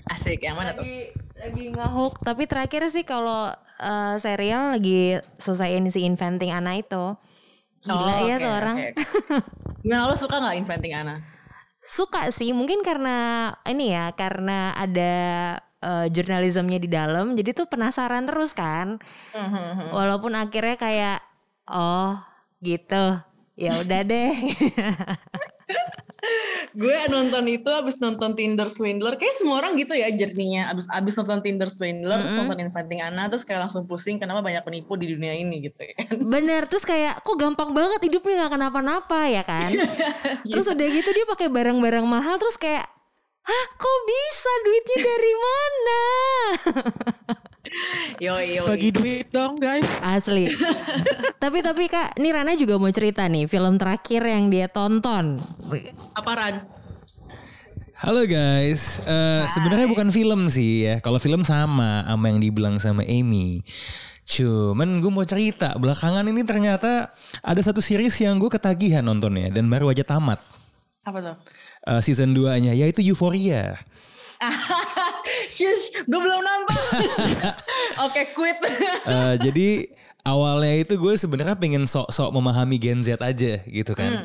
Asik, 0.08 0.40
yang 0.48 0.56
mana 0.56 0.72
tuh? 0.72 0.88
Lagi 0.88 1.12
lagi 1.36 1.64
ngehook. 1.76 2.24
Tapi 2.24 2.48
terakhir 2.48 2.88
sih 2.88 3.04
kalau 3.04 3.52
eh, 3.84 4.16
serial 4.18 4.80
lagi 4.80 5.20
selesaiin 5.38 5.92
si 5.92 6.08
Inventing 6.08 6.56
Anna 6.56 6.80
itu. 6.80 7.20
Gila 7.84 8.16
Oh, 8.16 8.20
ya 8.24 8.36
oke, 8.40 8.44
tuh 8.44 8.52
orang. 8.56 8.78
oke. 8.80 8.90
Gimana 9.84 10.08
lo 10.08 10.16
suka 10.16 10.40
gak 10.40 10.56
Inventing 10.56 10.96
Anna? 10.96 11.16
Suka 11.84 12.32
sih, 12.32 12.56
mungkin 12.56 12.80
karena 12.80 13.52
ini 13.68 13.92
ya, 13.92 14.16
karena 14.16 14.72
ada 14.72 15.14
eh, 15.84 16.08
jurnalismnya 16.08 16.80
di 16.80 16.88
dalam, 16.88 17.36
jadi 17.36 17.52
tuh 17.52 17.68
penasaran 17.68 18.24
terus 18.24 18.56
kan. 18.56 19.04
Hmm. 19.36 19.92
Walaupun 19.92 20.32
akhirnya 20.32 20.80
kayak 20.80 21.20
oh 21.68 22.16
gitu. 22.64 23.20
Ya 23.54 23.76
udah 23.84 24.02
deh. 24.02 24.32
gue 26.74 26.98
nonton 27.10 27.46
itu 27.48 27.70
abis 27.70 28.02
nonton 28.02 28.34
Tinder 28.34 28.68
Swindler. 28.70 29.16
Kayak 29.16 29.36
semua 29.38 29.62
orang 29.62 29.78
gitu 29.78 29.94
ya 29.94 30.10
journey-nya. 30.10 30.74
Abis, 30.74 30.86
abis 30.90 31.14
nonton 31.18 31.40
Tinder 31.46 31.70
Swindler, 31.70 32.18
terus 32.20 32.34
Mm-mm. 32.34 32.50
nonton 32.50 32.66
Inventing 32.66 33.02
Anna, 33.06 33.30
terus 33.30 33.46
kayak 33.46 33.70
langsung 33.70 33.86
pusing 33.86 34.18
kenapa 34.18 34.42
banyak 34.42 34.66
penipu 34.66 34.98
di 34.98 35.14
dunia 35.14 35.38
ini 35.38 35.70
gitu 35.70 35.82
ya. 35.82 35.96
Bener, 36.18 36.66
terus 36.66 36.84
kayak 36.84 37.22
kok 37.22 37.38
gampang 37.38 37.72
banget 37.72 38.02
hidupnya 38.10 38.46
nggak 38.46 38.54
kenapa-napa 38.58 39.20
ya 39.30 39.44
kan? 39.46 39.72
terus 40.52 40.66
udah 40.66 40.88
gitu 40.90 41.10
dia 41.14 41.26
pakai 41.30 41.48
barang-barang 41.48 42.06
mahal 42.06 42.36
terus 42.42 42.58
kayak 42.58 42.90
Hah 43.44 43.66
kok 43.76 44.00
bisa 44.08 44.52
duitnya 44.64 44.98
dari 45.04 45.34
mana? 45.36 46.02
Yoi, 48.24 48.56
yoi. 48.56 48.70
Bagi 48.70 48.90
duit 48.94 49.28
dong 49.34 49.58
guys. 49.58 49.84
Asli. 50.00 50.48
tapi 51.44 51.60
tapi 51.60 51.90
kak, 51.90 52.16
ini 52.22 52.30
Rana 52.30 52.54
juga 52.54 52.78
mau 52.78 52.92
cerita 52.94 53.26
nih 53.26 53.50
film 53.50 53.82
terakhir 53.82 54.22
yang 54.24 54.48
dia 54.48 54.70
tonton. 54.70 55.42
Apa 56.14 56.32
Ran? 56.38 56.56
Halo 58.04 58.28
guys, 58.28 59.00
Eh, 59.08 59.44
sebenarnya 59.48 59.88
bukan 59.88 60.12
film 60.12 60.52
sih 60.52 60.86
ya. 60.88 60.96
Kalau 61.00 61.18
film 61.18 61.48
sama 61.48 62.04
sama 62.06 62.26
yang 62.30 62.40
dibilang 62.44 62.76
sama 62.78 63.02
Amy. 63.08 63.64
Cuman 64.24 65.04
gue 65.04 65.12
mau 65.12 65.28
cerita 65.28 65.76
belakangan 65.76 66.24
ini 66.28 66.48
ternyata 66.48 67.12
ada 67.44 67.62
satu 67.64 67.84
series 67.84 68.16
yang 68.24 68.40
gue 68.40 68.48
ketagihan 68.48 69.04
nontonnya 69.04 69.52
dan 69.52 69.68
baru 69.68 69.92
aja 69.92 70.08
tamat 70.08 70.40
Apa 71.04 71.20
tuh? 71.20 71.36
Eh, 71.92 72.02
season 72.02 72.32
2-nya 72.32 72.72
yaitu 72.72 73.04
Euphoria. 73.04 73.76
Shush, 75.56 76.04
gue 76.04 76.20
belum 76.20 76.42
nonton. 76.44 76.80
Oke, 78.08 78.32
quit. 78.36 78.60
Eh, 79.08 79.36
jadi 79.40 79.68
awalnya 80.24 80.80
itu 80.80 80.96
gue 80.96 81.20
sebenarnya 81.20 81.60
pengen 81.60 81.84
sok-sok 81.84 82.32
memahami 82.32 82.80
Gen 82.80 83.04
Z 83.04 83.20
aja 83.20 83.60
gitu 83.68 83.92
kan. 83.92 84.24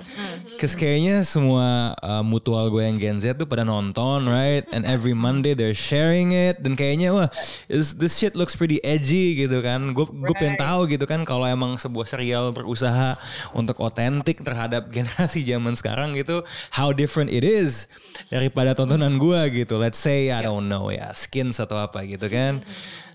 Cause 0.55 0.79
kayaknya 0.79 1.27
semua 1.27 1.95
uh, 1.99 2.23
mutual 2.23 2.71
gue 2.71 2.87
yang 2.87 2.99
Gen 2.99 3.19
Z 3.19 3.35
tuh 3.35 3.51
pada 3.51 3.67
nonton, 3.67 4.31
right? 4.31 4.63
And 4.71 4.87
every 4.87 5.11
Monday 5.11 5.59
they're 5.59 5.75
sharing 5.75 6.31
it. 6.31 6.63
Dan 6.63 6.79
kayaknya 6.79 7.11
wah, 7.11 7.27
this, 7.67 7.99
this 7.99 8.15
shit 8.15 8.39
looks 8.39 8.55
pretty 8.55 8.79
edgy 8.87 9.43
gitu 9.43 9.59
kan. 9.59 9.91
Gue 9.91 10.07
gue 10.07 10.35
pengen 10.39 10.55
tahu 10.55 10.87
gitu 10.87 11.03
kan 11.03 11.27
kalau 11.27 11.47
emang 11.47 11.75
sebuah 11.75 12.07
serial 12.07 12.55
berusaha 12.55 13.19
untuk 13.51 13.83
otentik 13.83 14.47
terhadap 14.47 14.91
generasi 14.95 15.43
zaman 15.43 15.75
sekarang 15.75 16.15
gitu, 16.15 16.47
how 16.71 16.95
different 16.95 17.27
it 17.27 17.43
is 17.43 17.91
daripada 18.31 18.71
tontonan 18.79 19.19
gue 19.19 19.67
gitu. 19.67 19.83
Let's 19.83 19.99
say 19.99 20.31
I 20.31 20.47
don't 20.47 20.71
know 20.71 20.95
ya, 20.95 21.11
skins 21.11 21.59
atau 21.59 21.75
apa 21.83 22.07
gitu 22.07 22.31
kan. 22.31 22.63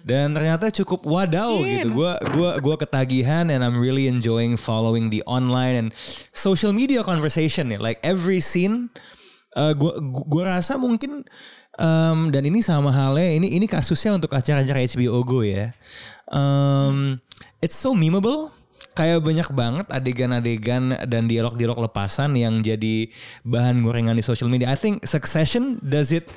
Dan 0.03 0.35
ternyata 0.35 0.67
cukup 0.67 1.07
wadaw 1.07 1.63
gitu. 1.63 1.87
Gua 1.95 2.19
gua 2.35 2.59
gua 2.59 2.75
ketagihan 2.75 3.47
and 3.47 3.63
I'm 3.63 3.79
really 3.79 4.11
enjoying 4.11 4.59
following 4.59 5.07
the 5.07 5.23
online 5.23 5.79
and 5.79 5.87
social 6.35 6.75
media 6.75 7.07
conversation 7.07 7.71
ya. 7.71 7.79
Like 7.79 8.03
every 8.03 8.43
scene 8.43 8.91
uh, 9.55 9.71
gua 9.71 10.03
gua 10.03 10.23
gua 10.27 10.43
rasa 10.59 10.75
mungkin 10.75 11.23
um, 11.79 12.35
dan 12.35 12.43
ini 12.43 12.59
sama 12.59 12.91
halnya 12.91 13.31
ini 13.31 13.55
ini 13.55 13.63
kasusnya 13.63 14.19
untuk 14.19 14.35
acara-acara 14.35 14.83
HBO 14.91 15.23
Go 15.23 15.39
ya. 15.39 15.71
Um, 16.27 17.23
it's 17.63 17.79
so 17.79 17.95
memeable 17.95 18.51
kayak 18.93 19.19
banyak 19.21 19.49
banget 19.53 19.85
adegan-adegan 19.89 20.97
dan 21.09 21.25
dialog-dialog 21.25 21.89
lepasan 21.89 22.37
yang 22.37 22.61
jadi 22.61 23.09
bahan 23.43 23.81
gorengan 23.81 24.17
di 24.17 24.23
social 24.23 24.47
media. 24.49 24.69
I 24.69 24.77
think 24.77 25.05
Succession 25.05 25.81
does 25.81 26.13
it 26.13 26.29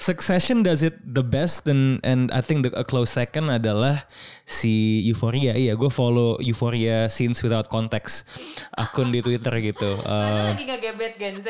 Succession 0.00 0.64
does 0.64 0.80
it 0.82 0.96
the 1.04 1.22
best 1.22 1.68
and 1.68 2.00
and 2.02 2.32
I 2.32 2.40
think 2.40 2.68
the, 2.68 2.72
a 2.74 2.84
close 2.84 3.12
second 3.12 3.52
adalah 3.52 4.08
si 4.48 5.04
Euphoria. 5.04 5.54
Iya, 5.54 5.76
gue 5.76 5.90
follow 5.92 6.40
Euphoria 6.40 7.12
scenes 7.12 7.40
without 7.44 7.68
context 7.68 8.24
akun 8.74 9.12
di 9.12 9.20
Twitter 9.20 9.52
gitu. 9.60 10.00
Uh, 10.02 10.56
lagi 10.56 11.30
Z 11.38 11.48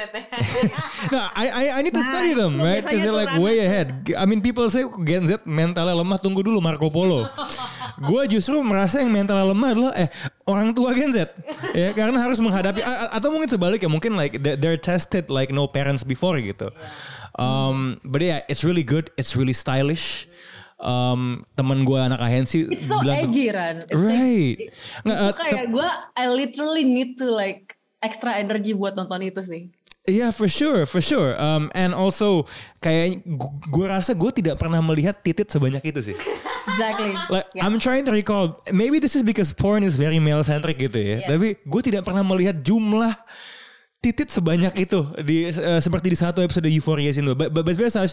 no, 1.14 1.20
I, 1.34 1.46
I 1.48 1.64
I 1.78 1.80
need 1.84 1.94
to 1.94 2.02
study 2.02 2.34
them, 2.34 2.58
right? 2.58 2.82
Because 2.82 3.00
they're 3.04 3.14
like 3.14 3.34
way 3.38 3.62
ahead. 3.62 4.08
I 4.16 4.24
mean, 4.26 4.40
people 4.40 4.66
say 4.72 4.84
Gen 5.06 5.28
Z 5.28 5.44
mentalnya 5.46 5.94
lemah. 5.94 6.18
Tunggu 6.18 6.42
dulu 6.42 6.58
Marco 6.58 6.90
Polo. 6.90 7.28
gue 7.98 8.22
justru 8.28 8.60
merasa 8.60 9.00
yang 9.00 9.08
mentalnya 9.08 9.48
lemah 9.48 9.68
adalah 9.72 9.92
eh 9.96 10.08
orang 10.44 10.72
tua 10.72 10.92
Gen 10.92 11.10
Z, 11.10 11.32
ya 11.72 11.92
karena 11.92 12.20
harus 12.20 12.36
menghadapi 12.38 12.80
atau 13.10 13.28
mungkin 13.28 13.48
sebaliknya 13.48 13.88
mungkin 13.88 14.12
like 14.14 14.36
they- 14.38 14.56
they're 14.56 14.76
tested 14.76 15.28
like 15.28 15.48
no 15.48 15.64
parents 15.64 16.02
before 16.02 16.36
gitu. 16.38 16.68
Um, 17.38 18.02
but 18.02 18.18
yeah, 18.18 18.42
it's 18.46 18.66
really 18.66 18.82
good. 18.82 19.14
It's 19.14 19.38
really 19.38 19.54
stylish. 19.54 20.26
Um, 20.78 21.42
temen 21.58 21.82
gue 21.82 21.98
anak 21.98 22.22
ahensi 22.22 22.70
It's 22.70 22.86
so 22.86 23.02
bilang 23.02 23.26
edgy, 23.26 23.50
Ran. 23.50 23.82
It's 23.82 23.98
right. 23.98 24.58
Uh, 25.02 25.34
kayak 25.34 25.74
gue, 25.74 25.88
I 26.14 26.24
literally 26.30 26.86
need 26.86 27.18
to 27.18 27.34
like 27.34 27.74
extra 27.98 28.38
energy 28.38 28.78
buat 28.78 28.94
nonton 28.94 29.26
itu 29.26 29.42
sih. 29.42 29.62
Yeah, 30.08 30.32
for 30.32 30.48
sure, 30.48 30.88
for 30.88 31.04
sure. 31.04 31.36
Um, 31.36 31.68
and 31.76 31.92
also 31.92 32.48
kayak 32.80 33.20
gue 33.68 33.84
rasa 33.84 34.16
gue 34.16 34.32
tidak 34.32 34.56
pernah 34.56 34.80
melihat 34.80 35.20
titit 35.20 35.52
sebanyak 35.52 35.84
itu 35.84 36.00
sih. 36.00 36.16
Exactly. 36.64 37.12
Like 37.28 37.46
Yeah. 37.52 37.68
I'm 37.68 37.76
trying 37.76 38.08
to 38.08 38.12
recall, 38.12 38.64
maybe 38.72 39.00
this 39.00 39.12
is 39.12 39.20
because 39.20 39.52
porn 39.52 39.84
is 39.84 40.00
very 40.00 40.16
male 40.16 40.40
centric 40.44 40.80
gitu 40.80 40.96
ya. 40.96 41.28
Tapi 41.28 41.60
gue 41.60 41.82
tidak 41.84 42.08
pernah 42.08 42.24
melihat 42.24 42.56
jumlah 42.64 43.12
titit 43.98 44.30
sebanyak 44.30 44.72
itu 44.78 45.00
di 45.20 45.50
eh, 45.50 45.80
seperti 45.82 46.14
di 46.14 46.18
satu 46.18 46.40
episode 46.40 46.70
Euphoria 46.72 47.12
sini. 47.12 47.36
But, 47.36 47.52
but, 47.52 47.68
but 47.68 47.76
biasa, 47.76 48.08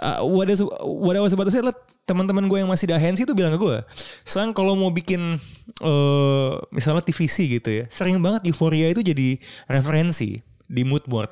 uh, 0.00 0.24
what 0.24 0.48
is 0.48 0.64
what 0.80 1.12
I 1.12 1.20
was 1.20 1.36
about 1.36 1.50
to 1.50 1.52
say 1.52 1.60
adalah 1.60 1.76
teman-teman 2.08 2.48
gue 2.48 2.60
yang 2.60 2.70
masih 2.70 2.88
di 2.88 2.94
agensi 2.94 3.24
itu 3.24 3.32
bilang 3.32 3.56
ke 3.56 3.60
gue, 3.60 3.80
sekarang 4.28 4.52
kalau 4.52 4.76
mau 4.76 4.92
bikin 4.92 5.40
eh 5.80 6.52
misalnya 6.68 7.00
TVC 7.00 7.36
gitu 7.60 7.68
ya, 7.80 7.84
sering 7.88 8.20
banget 8.20 8.44
Euphoria 8.46 8.92
itu 8.92 9.00
jadi 9.00 9.40
referensi 9.66 10.44
di 10.68 10.82
mood 10.82 11.04
board. 11.06 11.30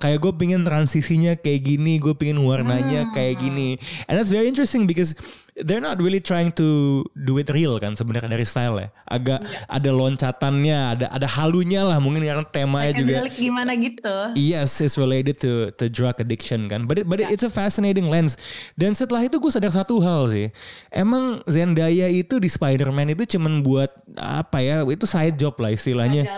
Kayak 0.00 0.18
gue 0.24 0.32
pengen 0.32 0.62
transisinya 0.64 1.36
kayak 1.36 1.60
gini, 1.60 2.00
gue 2.00 2.16
pengen 2.16 2.40
warnanya 2.40 3.12
kayak 3.12 3.36
gini. 3.42 3.76
And 4.08 4.16
that's 4.16 4.32
very 4.32 4.48
interesting 4.48 4.88
because 4.88 5.12
they're 5.64 5.82
not 5.82 5.98
really 5.98 6.22
trying 6.22 6.54
to 6.54 7.02
do 7.14 7.38
it 7.38 7.50
real 7.50 7.78
kan 7.82 7.98
sebenarnya 7.98 8.30
dari 8.30 8.46
style 8.46 8.78
ya. 8.78 8.88
Agak 9.08 9.42
ada 9.66 9.90
loncatannya, 9.90 10.78
ada 10.98 11.06
ada 11.10 11.26
halunya 11.26 11.82
lah 11.82 11.98
mungkin 11.98 12.22
karena 12.22 12.44
temanya 12.46 12.92
juga. 12.94 13.12
Psychedelic 13.18 13.36
gimana 13.36 13.72
gitu. 13.74 14.16
Yes, 14.38 14.78
it's 14.78 14.94
related 14.94 15.42
to 15.42 15.74
to 15.74 15.90
drug 15.90 16.18
addiction 16.22 16.70
kan. 16.70 16.86
But 16.86 17.02
it, 17.02 17.06
but 17.10 17.18
it's 17.18 17.42
a 17.42 17.50
fascinating 17.50 18.06
lens. 18.06 18.38
Dan 18.78 18.94
setelah 18.94 19.26
itu 19.26 19.38
gue 19.42 19.50
sadar 19.50 19.74
satu 19.74 19.98
hal 20.02 20.30
sih. 20.30 20.46
Emang 20.94 21.42
Zendaya 21.50 22.06
itu 22.06 22.38
di 22.38 22.46
Spider-Man 22.50 23.14
itu 23.18 23.38
cuman 23.38 23.62
buat 23.64 23.90
apa 24.14 24.62
ya? 24.62 24.86
Itu 24.86 25.08
side 25.08 25.38
job 25.40 25.58
lah 25.58 25.74
istilahnya. 25.74 26.30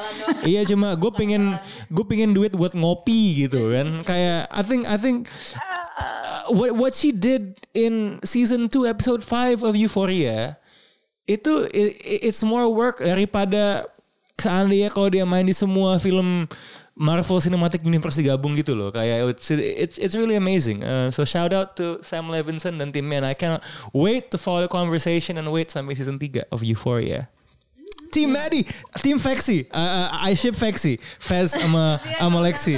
iya 0.46 0.64
cuma 0.64 0.96
gue 0.96 1.12
pengen 1.12 1.60
gue 1.92 2.04
pengen 2.08 2.32
duit 2.32 2.52
buat 2.56 2.72
ngopi 2.72 3.46
gitu 3.46 3.72
kan. 3.74 3.88
Kayak 4.08 4.48
I 4.48 4.62
think 4.64 4.82
I 4.88 4.96
think 4.96 5.28
what 6.50 6.70
what 6.74 6.92
she 6.92 7.14
did 7.14 7.54
in 7.72 8.18
season 8.26 8.66
2 8.66 8.86
episode 8.86 9.22
5 9.22 9.62
of 9.62 9.72
Euphoria 9.74 10.58
itu 11.24 11.70
i- 11.70 11.94
i- 11.94 12.20
it's 12.26 12.42
more 12.42 12.66
work 12.66 12.98
daripada 12.98 13.86
seandainya 14.34 14.90
kalau 14.90 15.06
dia 15.08 15.22
main 15.22 15.46
di 15.46 15.54
semua 15.54 15.96
film 16.02 16.50
Marvel 17.00 17.40
Cinematic 17.40 17.80
Universe 17.80 18.20
digabung 18.20 18.52
gitu 18.60 18.76
loh. 18.76 18.92
Kayak 18.92 19.32
it's 19.32 19.48
it's, 19.48 19.96
it's 19.96 20.12
really 20.12 20.36
amazing. 20.36 20.84
Uh, 20.84 21.08
so 21.08 21.24
shout 21.24 21.48
out 21.48 21.72
to 21.72 21.96
Sam 22.04 22.28
Levinson 22.28 22.76
dan 22.76 22.92
timnya. 22.92 23.24
And 23.24 23.28
I 23.30 23.32
cannot 23.32 23.64
wait 23.96 24.28
to 24.28 24.36
follow 24.36 24.60
the 24.60 24.68
conversation 24.68 25.40
and 25.40 25.48
wait 25.48 25.72
sampai 25.72 25.96
season 25.96 26.20
3 26.20 26.44
of 26.52 26.60
Euphoria 26.60 27.32
Team 28.10 28.34
Maddie, 28.34 28.66
Team 29.00 29.16
Vexi, 29.16 29.70
Uh, 29.70 29.78
uh, 29.78 30.26
I 30.26 30.34
ship 30.34 30.54
Vexi, 30.58 30.98
Fez 30.98 31.54
sama 31.54 32.02
sama 32.20 32.38
Lexi. 32.42 32.76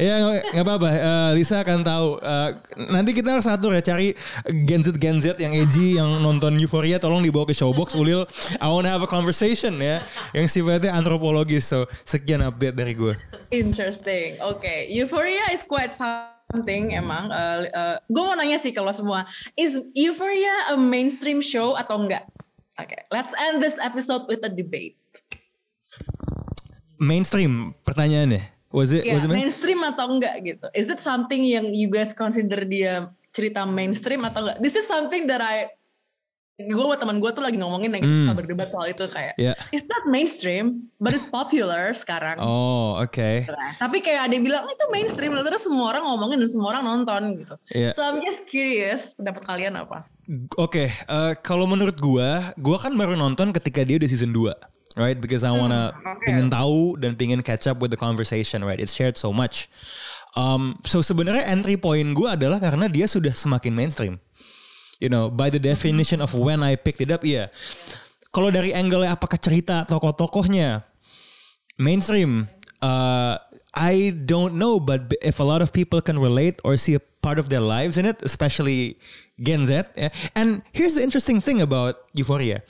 Ya 0.00 0.40
nggak 0.56 0.64
apa-apa, 0.64 0.88
Uh, 0.92 1.30
Lisa 1.36 1.60
akan 1.60 1.84
tahu. 1.84 2.08
Uh, 2.24 2.50
nanti 2.88 3.12
kita 3.12 3.36
harus 3.36 3.44
satu 3.44 3.68
ya 3.68 3.84
cari 3.84 4.16
Gen 4.64 4.80
Z 4.80 4.96
Gen 4.96 5.20
Z 5.20 5.36
yang 5.36 5.52
edgy 5.52 6.00
yang 6.00 6.24
nonton 6.24 6.56
Euphoria, 6.56 6.96
tolong 6.96 7.20
dibawa 7.20 7.44
ke 7.44 7.54
Showbox. 7.54 7.92
Ulil, 8.00 8.24
I 8.56 8.66
wanna 8.72 8.88
have 8.88 9.04
a 9.04 9.10
conversation 9.10 9.76
ya, 9.76 10.00
yang 10.32 10.48
sifatnya 10.48 10.96
antropologis. 10.96 11.68
So 11.68 11.84
sekian 12.08 12.40
update 12.40 12.74
dari 12.74 12.96
gue. 12.96 13.14
Interesting. 13.52 14.40
Oke, 14.40 14.88
Euphoria 14.88 15.52
is 15.52 15.60
quite 15.60 15.92
something 15.92 16.96
emang. 16.96 17.28
Uh, 17.28 17.68
uh, 17.68 17.96
gue 18.08 18.22
mau 18.24 18.32
nanya 18.32 18.56
sih 18.56 18.72
kalau 18.72 18.92
semua, 18.96 19.28
is 19.54 19.76
Euphoria 19.92 20.72
a 20.72 20.76
mainstream 20.80 21.44
show 21.44 21.76
atau 21.76 22.00
enggak? 22.00 22.24
Oke, 22.82 22.98
let's 23.08 23.30
end 23.36 23.58
this 23.58 23.78
episode 23.78 24.26
with 24.26 24.42
a 24.42 24.50
debate. 24.50 24.98
Mainstream 26.98 27.74
pertanyaannya. 27.82 28.50
Was 28.70 28.90
it? 28.90 29.04
Ya, 29.04 29.14
was 29.14 29.22
it 29.22 29.28
main- 29.28 29.44
mainstream 29.44 29.80
atau 29.82 30.08
enggak 30.08 30.34
gitu? 30.42 30.66
Is 30.72 30.88
it 30.88 30.98
something 30.98 31.42
yang 31.42 31.70
you 31.70 31.86
guys 31.86 32.10
consider 32.10 32.64
dia 32.64 33.06
cerita 33.30 33.62
mainstream 33.62 34.24
atau 34.24 34.42
enggak? 34.42 34.58
This 34.58 34.74
is 34.74 34.86
something 34.86 35.26
that 35.26 35.38
I 35.38 35.68
gue 36.58 36.78
sama 36.78 36.94
teman 36.94 37.18
gue 37.18 37.26
tuh 37.32 37.42
lagi 37.42 37.58
ngomongin 37.58 37.90
yang 37.90 38.04
Hmm. 38.04 38.14
suka 38.22 38.32
berdebat 38.38 38.68
soal 38.70 38.86
itu 38.86 39.02
kayak 39.08 39.34
Ya. 39.34 39.56
it's 39.74 39.88
not 39.88 40.06
mainstream 40.06 40.86
but 40.96 41.10
it's 41.10 41.26
popular 41.26 41.90
sekarang 41.92 42.38
Oh, 42.38 42.94
oke. 42.94 43.50
Nah, 43.50 43.74
tapi 43.80 43.98
kayak 43.98 44.30
ada 44.30 44.32
yang 44.32 44.46
bilang 44.46 44.64
itu 44.70 44.84
mainstream 44.86 45.34
terus 45.34 45.64
semua 45.64 45.90
orang 45.90 46.06
ngomongin 46.06 46.38
dan 46.38 46.46
semua 46.46 46.68
orang 46.70 46.84
nonton 46.86 47.22
gitu 47.34 47.54
Iya. 47.66 47.96
so 47.96 48.04
I'm 48.04 48.22
just 48.22 48.46
curious 48.46 49.10
pendapat 49.12 49.42
kalian 49.42 49.74
apa 49.74 50.06
Oke, 50.54 50.86
eh, 50.86 51.32
kalau 51.42 51.66
menurut 51.66 51.98
gua, 51.98 52.54
gua 52.54 52.78
kan 52.78 52.94
baru 52.94 53.18
nonton 53.18 53.50
ketika 53.50 53.82
dia 53.82 53.98
udah 53.98 54.10
season 54.10 54.30
2. 54.30 54.54
Right, 54.92 55.16
because 55.16 55.40
I 55.40 55.48
wanna 55.48 55.96
pengen 56.28 56.52
tahu 56.52 57.00
dan 57.00 57.16
pengen 57.16 57.40
catch 57.40 57.64
up 57.64 57.80
with 57.80 57.88
the 57.88 57.96
conversation, 57.96 58.60
right? 58.60 58.76
It's 58.76 58.92
shared 58.92 59.16
so 59.16 59.32
much. 59.32 59.72
Um, 60.36 60.84
so 60.84 61.00
sebenarnya 61.00 61.48
entry 61.48 61.80
point 61.80 62.12
gua 62.12 62.36
adalah 62.36 62.60
karena 62.60 62.92
dia 62.92 63.08
sudah 63.08 63.32
semakin 63.32 63.72
mainstream. 63.72 64.20
You 65.00 65.08
know, 65.08 65.32
by 65.32 65.48
the 65.48 65.56
definition 65.56 66.20
of 66.20 66.36
when 66.36 66.60
I 66.60 66.76
picked 66.76 67.00
it 67.00 67.08
up, 67.08 67.24
iya. 67.24 67.48
Kalau 68.36 68.52
dari 68.52 68.76
angle 68.76 69.08
apakah 69.08 69.40
cerita 69.40 69.88
tokoh-tokohnya 69.88 70.84
mainstream, 71.80 72.52
uh, 72.84 73.40
I 73.72 74.12
don't 74.12 74.60
know, 74.60 74.76
but 74.76 75.16
if 75.24 75.40
a 75.40 75.46
lot 75.48 75.64
of 75.64 75.72
people 75.72 76.04
can 76.04 76.20
relate 76.20 76.60
or 76.60 76.76
see 76.76 76.92
a 76.92 77.02
part 77.24 77.40
of 77.40 77.48
their 77.48 77.64
lives 77.64 77.96
in 77.96 78.04
it, 78.04 78.20
especially 78.20 79.00
Gen 79.42 79.66
Z, 79.66 79.90
ya. 79.98 80.14
and 80.38 80.62
here's 80.70 80.94
the 80.94 81.02
interesting 81.02 81.42
thing 81.42 81.58
about 81.58 82.06
Euphoria, 82.14 82.62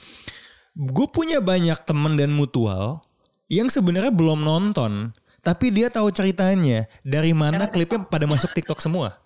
gue 0.72 1.06
punya 1.12 1.44
banyak 1.44 1.76
temen 1.85 2.16
dan 2.16 2.32
mutual 2.32 3.04
yang 3.52 3.68
sebenarnya 3.68 4.08
belum 4.08 4.40
nonton, 4.40 5.12
tapi 5.44 5.68
dia 5.68 5.92
tahu 5.92 6.08
ceritanya 6.08 6.88
dari 7.04 7.37
mana 7.37 7.68
klipnya 7.68 8.08
pada 8.08 8.24
masuk 8.24 8.56
TikTok 8.56 8.80
semua. 8.80 9.20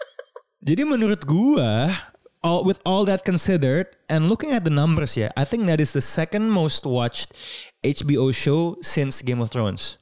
Jadi 0.66 0.88
menurut 0.88 1.20
gua, 1.28 1.92
all, 2.40 2.64
with 2.64 2.80
all 2.88 3.04
that 3.04 3.26
considered 3.26 3.92
and 4.08 4.32
looking 4.32 4.54
at 4.54 4.64
the 4.64 4.72
numbers 4.72 5.18
ya, 5.18 5.28
I 5.36 5.44
think 5.44 5.68
that 5.68 5.82
is 5.82 5.92
the 5.92 6.00
second 6.00 6.48
most 6.48 6.88
watched 6.88 7.36
HBO 7.84 8.32
show 8.32 8.80
since 8.80 9.20
Game 9.20 9.44
of 9.44 9.52
Thrones. 9.52 10.00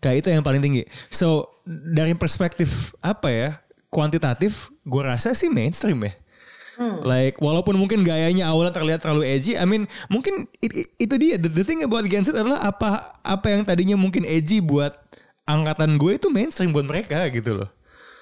Kayak 0.00 0.24
itu 0.24 0.28
yang 0.32 0.44
paling 0.46 0.62
tinggi. 0.62 0.86
So 1.12 1.50
dari 1.66 2.14
perspektif 2.14 2.94
apa 3.02 3.28
ya 3.28 3.48
kuantitatif, 3.90 4.70
gue 4.86 5.02
rasa 5.02 5.34
sih 5.34 5.50
mainstream 5.50 5.98
ya. 6.00 6.14
Like 7.02 7.40
walaupun 7.40 7.72
mungkin 7.80 8.04
gayanya 8.04 8.52
awalnya 8.52 8.76
terlihat 8.76 9.00
terlalu 9.00 9.24
edgy, 9.24 9.56
I 9.56 9.64
mean 9.64 9.88
mungkin 10.12 10.44
it- 10.60 10.76
it- 10.84 10.92
itu 11.00 11.14
dia. 11.16 11.40
The, 11.40 11.48
the 11.48 11.64
thing 11.64 11.80
about 11.80 12.04
Gen 12.04 12.20
Z 12.20 12.36
adalah 12.36 12.60
apa 12.60 13.16
apa 13.24 13.46
yang 13.48 13.64
tadinya 13.64 13.96
mungkin 13.96 14.28
edgy 14.28 14.60
buat 14.60 14.92
angkatan 15.48 15.96
gue 15.96 16.20
itu 16.20 16.28
mainstream 16.28 16.76
buat 16.76 16.84
mereka 16.84 17.32
gitu 17.32 17.64
loh. 17.64 17.70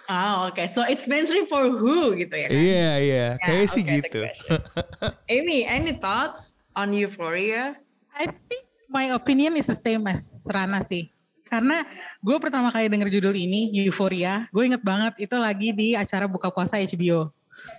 Oh, 0.07 0.53
oke. 0.53 0.61
So 0.71 0.85
it's 0.85 1.09
mainstream 1.09 1.49
for 1.49 1.65
who 1.67 2.13
gitu 2.15 2.31
ya 2.37 2.47
kan? 2.47 2.55
Iya 2.55 2.91
iya, 3.01 3.27
Ya, 3.41 3.43
kayak 3.43 3.67
sih 3.73 3.83
oke, 3.83 3.89
the 3.89 3.97
gitu. 4.05 4.21
Amy, 5.33 5.65
any 5.65 5.97
thoughts 5.97 6.61
on 6.77 6.93
Euphoria? 6.93 7.75
I 8.13 8.29
think 8.29 8.69
my 8.87 9.17
opinion 9.17 9.57
is 9.57 9.65
the 9.67 9.75
same 9.75 10.05
as 10.05 10.45
Rana 10.47 10.85
sih. 10.85 11.09
Karena 11.55 11.87
gue 12.19 12.37
pertama 12.43 12.75
kali 12.75 12.91
denger 12.91 13.15
judul 13.15 13.39
ini, 13.39 13.71
Euphoria, 13.87 14.51
gue 14.51 14.67
inget 14.67 14.83
banget 14.83 15.15
itu 15.23 15.39
lagi 15.39 15.71
di 15.71 15.95
acara 15.95 16.27
buka 16.27 16.51
puasa 16.51 16.83
HBO. 16.83 17.31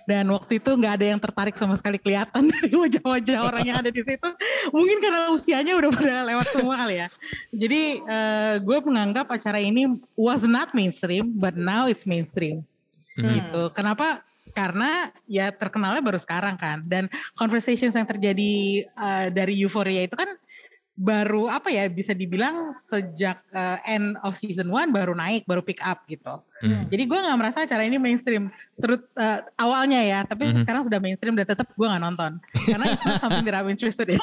Dan 0.08 0.32
waktu 0.32 0.56
itu 0.56 0.72
nggak 0.72 0.94
ada 0.96 1.06
yang 1.12 1.20
tertarik 1.20 1.52
sama 1.60 1.76
sekali 1.76 2.00
kelihatan 2.00 2.48
dari 2.56 2.72
wajah-wajah 2.72 3.38
orang 3.44 3.64
yang 3.68 3.76
ada 3.84 3.92
di 3.92 4.00
situ. 4.00 4.28
Mungkin 4.72 4.96
karena 5.04 5.28
usianya 5.28 5.76
udah 5.76 5.90
pada 5.92 6.24
lewat 6.24 6.46
semua 6.48 6.74
kali 6.80 7.04
ya. 7.04 7.08
Jadi 7.52 7.82
eh, 8.00 8.54
gue 8.64 8.78
menganggap 8.80 9.28
acara 9.28 9.60
ini 9.60 10.00
was 10.16 10.48
not 10.48 10.72
mainstream, 10.72 11.36
but 11.36 11.52
now 11.52 11.84
it's 11.84 12.08
mainstream. 12.08 12.64
Gitu. 13.12 13.62
Kenapa? 13.76 14.24
Karena 14.56 15.12
ya 15.28 15.52
terkenalnya 15.52 16.00
baru 16.00 16.16
sekarang 16.16 16.56
kan. 16.56 16.80
Dan 16.80 17.12
conversations 17.36 17.92
yang 17.92 18.08
terjadi 18.08 18.86
eh, 18.88 19.26
dari 19.28 19.60
Euphoria 19.60 20.08
itu 20.08 20.16
kan 20.16 20.32
baru 20.96 21.52
apa 21.52 21.68
ya 21.68 21.84
bisa 21.86 22.16
dibilang 22.16 22.72
sejak 22.72 23.44
eh, 23.52 23.78
end 23.84 24.16
of 24.24 24.32
season 24.32 24.72
1 24.72 24.88
baru 24.90 25.12
naik, 25.12 25.44
baru 25.44 25.60
pick 25.60 25.76
up 25.84 26.08
gitu. 26.08 26.40
Hmm. 26.64 26.88
Jadi 26.88 27.04
gue 27.04 27.18
nggak 27.20 27.36
merasa 27.36 27.62
acara 27.62 27.84
ini 27.84 28.00
mainstream 28.00 28.48
terus 28.80 29.04
eh, 29.14 29.44
awalnya 29.60 30.00
ya, 30.00 30.24
tapi 30.24 30.48
Mhm. 30.50 30.64
sekarang 30.64 30.82
sudah 30.82 30.96
mainstream 30.96 31.36
dan 31.36 31.44
tetap 31.44 31.68
gue 31.68 31.84
nggak 31.86 32.00
nonton 32.00 32.40
karena 32.64 32.86
something 33.20 33.44
that 33.44 33.54
I'm 33.54 33.68
interested 33.68 34.08
in. 34.08 34.20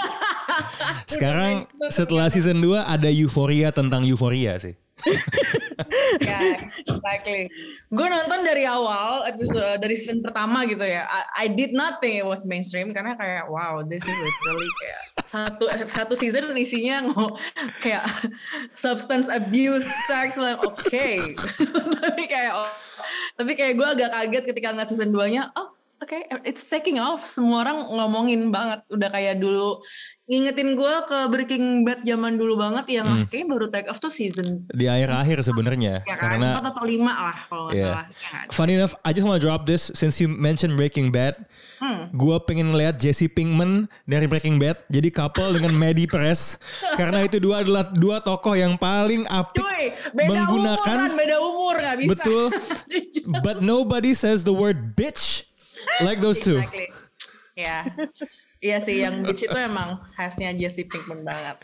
Sekarang 1.06 1.70
setelah 1.90 2.28
season 2.30 2.58
2 2.58 2.82
ada 2.84 3.10
euforia 3.10 3.70
tentang 3.70 4.02
euforia 4.04 4.58
sih. 4.58 4.74
Ya, 6.22 6.54
exactly. 6.86 7.50
Gue 7.90 8.08
nonton 8.08 8.46
dari 8.46 8.64
awal 8.64 9.26
episode 9.26 9.82
dari 9.82 9.98
season 9.98 10.22
pertama 10.22 10.64
gitu 10.70 10.86
ya. 10.86 11.10
I, 11.10 11.46
I 11.46 11.46
did 11.50 11.74
not 11.74 11.98
think 11.98 12.22
it 12.22 12.28
was 12.28 12.46
mainstream 12.46 12.94
karena 12.94 13.18
kayak 13.18 13.50
wow, 13.50 13.82
this 13.82 14.06
is 14.06 14.18
literally 14.22 14.70
kayak 14.80 15.02
satu 15.26 15.66
satu 15.90 16.14
season 16.14 16.54
isinya 16.54 17.10
ngo, 17.10 17.36
kayak 17.82 18.06
substance 18.78 19.28
abuse, 19.34 19.86
sex, 20.06 20.38
like 20.38 20.62
okay. 20.62 21.18
tapi 22.06 22.30
kayak 22.30 22.54
oh, 22.54 22.70
tapi 23.34 23.58
kayak 23.58 23.74
gue 23.74 23.88
agak 23.98 24.10
kaget 24.14 24.44
ketika 24.54 24.68
ngeliat 24.72 24.90
season 24.94 25.10
2-nya. 25.10 25.50
Oh, 25.58 25.73
oke, 26.30 26.44
it's 26.44 26.64
taking 26.64 26.98
off. 26.98 27.26
Semua 27.26 27.62
orang 27.62 27.88
ngomongin 27.88 28.50
banget. 28.50 28.86
Udah 28.88 29.10
kayak 29.10 29.38
dulu 29.38 29.82
ngingetin 30.24 30.74
gue 30.74 30.94
ke 31.04 31.18
Breaking 31.28 31.84
Bad 31.84 32.00
zaman 32.02 32.40
dulu 32.40 32.56
banget 32.56 32.88
yang 32.94 33.04
Hmm. 33.06 33.28
kayaknya 33.28 33.48
baru 33.50 33.66
take 33.68 33.92
off 33.92 34.00
tuh 34.00 34.08
season 34.10 34.64
Di 34.72 34.88
akhir-akhir 34.88 35.44
sebenarnya 35.44 36.00
ya 36.02 36.16
kan? 36.16 36.40
karena 36.40 36.48
Empat 36.56 36.72
atau 36.72 36.88
lima 36.88 37.12
lah 37.12 37.38
kalau 37.44 37.64
nggak 37.68 37.76
Yeah. 37.76 37.92
salah. 37.92 38.06
Ya 38.08 38.30
kan? 38.32 38.46
Funny 38.50 38.74
enough, 38.74 38.96
I 39.04 39.12
just 39.12 39.28
want 39.28 39.36
to 39.36 39.44
drop 39.44 39.68
this 39.68 39.92
since 39.92 40.18
you 40.18 40.32
mentioned 40.32 40.80
Breaking 40.80 41.12
Bad. 41.12 41.44
Hmm. 41.76 42.08
Gua 42.16 42.40
pengen 42.40 42.72
lihat 42.72 43.04
Jesse 43.04 43.28
Pinkman 43.28 43.92
dari 44.06 44.24
Breaking 44.24 44.56
Bad 44.56 44.88
jadi 44.88 45.12
couple 45.12 45.52
dengan 45.52 45.76
Maddie 45.76 46.08
Perez 46.08 46.56
karena 46.96 47.20
itu 47.20 47.44
dua 47.44 47.60
adalah 47.60 47.92
dua 47.92 48.24
tokoh 48.24 48.56
yang 48.56 48.80
paling 48.80 49.28
apik 49.28 49.60
Cuy, 49.60 49.92
beda 50.10 50.30
menggunakan 50.32 50.98
umur 51.04 51.04
kan, 51.04 51.20
beda 51.20 51.36
umur 51.38 51.76
nggak 51.76 51.96
bisa. 52.00 52.10
betul. 52.10 52.44
But 53.44 53.60
nobody 53.60 54.16
says 54.16 54.44
the 54.44 54.56
word 54.56 54.96
bitch 54.96 55.44
like 56.04 56.20
those 56.20 56.40
two. 56.40 56.60
Exactly. 56.60 56.88
Ya, 57.54 57.86
iya 58.60 58.78
sih 58.82 59.06
yang 59.06 59.22
bitch 59.22 59.46
itu 59.46 59.54
emang 59.54 60.02
khasnya 60.18 60.52
Jesse 60.58 60.90
Pinkman 60.90 61.22
banget. 61.22 61.62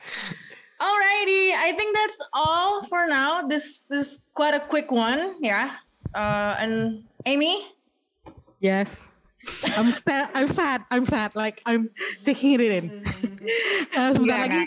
Alrighty, 0.79 1.51
I 1.51 1.75
think 1.75 1.91
that's 1.91 2.15
all 2.31 2.87
for 2.87 3.03
now. 3.09 3.43
This 3.43 3.89
is 3.91 4.23
quite 4.31 4.55
a 4.55 4.63
quick 4.63 4.93
one, 4.93 5.35
ya. 5.43 5.75
Uh, 6.15 6.55
and 6.55 7.03
Amy, 7.27 7.67
Yes. 8.59 9.15
I'm 9.77 9.91
sad. 9.91 10.29
I'm 10.35 10.47
sad. 10.47 10.83
I'm 10.91 11.05
sad. 11.07 11.31
Like 11.33 11.63
I'm 11.65 11.89
taking 12.23 12.59
it 12.59 12.61
in. 12.61 12.85
Eh, 13.95 14.11
sebentar 14.13 14.43
Nggak, 14.45 14.51
lagi. 14.51 14.61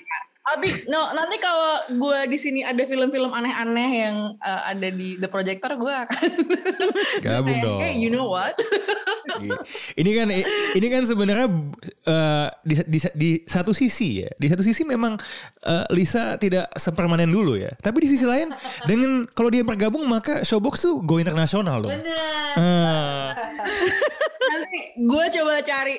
Abi, 0.53 0.69
no, 0.85 1.09
nanti 1.17 1.41
kalau 1.41 1.81
gue 1.97 2.19
di 2.29 2.37
sini 2.37 2.61
ada 2.61 2.85
film-film 2.85 3.33
aneh-aneh 3.33 3.91
yang 4.05 4.17
uh, 4.37 4.63
ada 4.69 4.89
di 4.93 5.17
The 5.17 5.29
Projector, 5.33 5.81
gue 5.81 5.95
akan 5.95 6.31
Gabung 7.25 7.59
dong. 7.65 7.81
Hey, 7.81 7.97
you 7.97 8.13
know 8.13 8.29
what? 8.29 8.53
Iya. 9.33 9.59
ini 9.97 10.11
kan 10.13 10.29
ini 10.77 10.87
kan 10.93 11.03
sebenarnya 11.09 11.49
eh, 12.05 12.49
di, 12.69 12.75
di 12.85 12.99
di 13.17 13.31
satu 13.49 13.73
sisi 13.73 14.21
ya 14.21 14.31
di 14.37 14.47
satu 14.51 14.61
sisi 14.61 14.85
memang 14.85 15.17
eh, 15.65 15.87
Lisa 15.95 16.37
tidak 16.37 16.69
sepermanen 16.77 17.31
dulu 17.33 17.57
ya 17.57 17.73
tapi 17.81 18.05
di 18.05 18.13
sisi 18.13 18.29
lain 18.29 18.53
dengan 18.85 19.25
kalau 19.33 19.49
dia 19.49 19.65
bergabung 19.65 20.05
maka 20.05 20.45
Showbox 20.45 20.85
tuh 20.85 21.01
go 21.07 21.17
internasional 21.17 21.81
dong 21.81 21.97
Bener. 21.97 22.55
Ah, 22.61 23.33
nanti 24.53 25.01
gue 25.01 25.25
coba 25.41 25.65
cari 25.65 25.97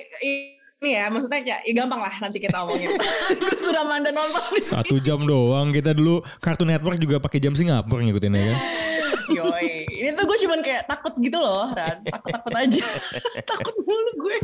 ini 0.83 0.91
ya, 0.93 1.07
maksudnya 1.07 1.39
ya, 1.39 1.57
ya 1.63 1.73
gampang 1.73 2.03
lah 2.03 2.11
nanti 2.19 2.37
kita 2.37 2.59
omongin. 2.59 2.91
gue 3.39 3.55
sudah 3.55 3.87
manda 3.87 4.11
nonton 4.11 4.59
satu 4.59 4.99
jam 4.99 5.23
doang 5.23 5.71
kita 5.71 5.95
dulu 5.95 6.19
Cartoon 6.37 6.67
Network 6.67 6.99
juga 6.99 7.17
pakai 7.17 7.39
jam 7.39 7.55
Singapura 7.55 8.03
ngikutin 8.03 8.35
ya 8.35 8.43
kan 8.51 8.59
Yoi. 9.23 9.87
Ini 9.87 10.09
tuh 10.13 10.27
gue 10.27 10.37
cuman 10.43 10.59
kayak 10.59 10.83
takut 10.83 11.15
gitu 11.15 11.39
loh, 11.39 11.71
Ran. 11.71 12.03
Takut-takut 12.03 12.53
aja. 12.53 12.83
takut 13.49 13.71
mulu 13.79 14.11
gue. 14.19 14.35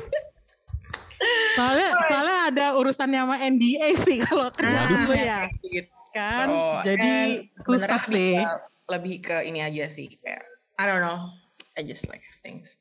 Soalnya 1.60 1.90
soalnya 2.08 2.38
ada 2.48 2.66
urusannya 2.80 3.20
sama 3.20 3.36
NDA 3.44 3.92
sih 4.00 4.24
kalau 4.24 4.48
kerjaan 4.56 5.04
gue 5.04 5.20
ya. 5.20 5.42
Gitu. 5.60 5.92
Kan. 6.16 6.48
Oh, 6.48 6.80
Jadi 6.82 7.52
susah 7.60 8.00
sebenarnya 8.00 8.08
sih. 8.08 8.34
lebih 8.40 8.48
ke- 8.48 8.68
Lebih 8.90 9.16
ke 9.22 9.38
ini 9.46 9.60
aja 9.62 9.86
sih. 9.92 10.08
Kayak, 10.24 10.48
I 10.80 10.84
don't 10.88 11.04
know. 11.04 11.28
I 11.76 11.84
just 11.84 12.08
like 12.08 12.24
things. 12.42 12.80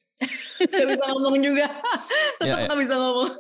Gak 0.59 0.87
bisa 0.91 1.05
ngomong 1.15 1.39
juga. 1.39 1.67
Tetap 2.43 2.47
Ya, 2.47 2.55
ya. 2.59 2.67
gak 2.67 2.79
bisa 2.83 2.95
ngomong. 2.99 3.31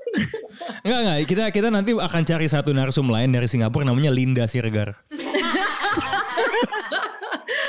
Enggak 0.87 0.99
enggak 1.03 1.19
kita 1.27 1.45
kita 1.51 1.69
nanti 1.75 1.91
akan 1.95 2.23
cari 2.23 2.47
satu 2.47 2.71
narsum 2.71 3.11
lain 3.11 3.35
dari 3.35 3.51
Singapura 3.51 3.83
namanya 3.83 4.15
Linda 4.15 4.47
Siregar 4.47 4.95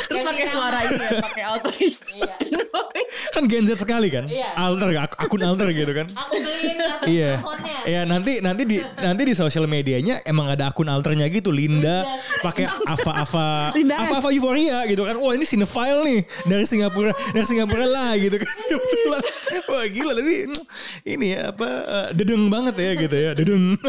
Terus 0.10 0.26
pakai 0.26 0.46
suara 0.50 0.80
ini 0.90 0.98
ya, 1.06 1.10
pakai 1.22 1.44
alteration. 1.46 2.06
Iya. 2.18 2.34
Kan 3.40 3.48
Gen 3.48 3.64
Z 3.64 3.80
sekali 3.80 4.08
kan 4.08 4.28
Iya. 4.28 4.52
alter 4.54 4.92
ak- 5.00 5.16
akun 5.18 5.40
alter 5.40 5.72
gitu 5.72 5.88
kan 5.90 6.12
Aku 6.12 6.36
beliin 6.36 6.76
kartu 6.76 7.08
Iya. 7.08 7.32
Iya 7.82 8.02
nanti 8.04 8.38
nanti 8.40 8.64
di 8.66 8.78
nanti 9.00 9.22
di 9.24 9.34
sosial 9.34 9.64
medianya 9.66 10.20
emang 10.24 10.52
ada 10.52 10.68
akun 10.68 10.86
alternya 10.86 11.26
gitu 11.28 11.50
Linda 11.50 12.04
pakai 12.40 12.68
Ava 12.68 13.24
Ava 13.24 13.48
Ava. 13.72 14.14
Ava 14.14 14.30
Euphoria 14.30 14.84
gitu 14.86 15.04
kan. 15.04 15.16
Wah 15.16 15.32
ini 15.32 15.44
cinephile 15.44 16.04
nih 16.04 16.20
dari 16.44 16.66
Singapura 16.66 17.16
dari 17.30 17.46
Singapura 17.46 17.86
lah 17.86 18.12
gitu 18.14 18.36
kan. 18.36 18.52
Kebetulan. 18.68 19.22
Wah 19.66 19.86
gila 19.86 20.12
tapi 20.14 20.34
ini 21.06 21.26
ya 21.30 21.50
apa 21.50 21.68
eh, 21.68 22.08
dedeng 22.14 22.48
banget 22.48 22.76
ya 22.76 22.92
gitu 22.98 23.16
ya 23.16 23.32
dedeng. 23.34 23.80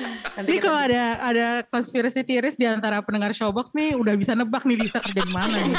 Nanti 0.00 0.48
Ini 0.48 0.58
kalau 0.62 0.78
ada 0.78 1.04
ada 1.20 1.46
konspirasi 1.68 2.24
teoris 2.24 2.56
di 2.56 2.64
antara 2.64 3.04
pendengar 3.04 3.34
Showbox 3.36 3.76
nih 3.76 3.96
udah 3.98 4.14
bisa 4.16 4.32
nebak 4.32 4.64
nih 4.64 4.76
Lisa 4.80 4.98
kerja 5.02 5.20
di 5.20 5.32
mana 5.34 5.56
nih. 5.60 5.74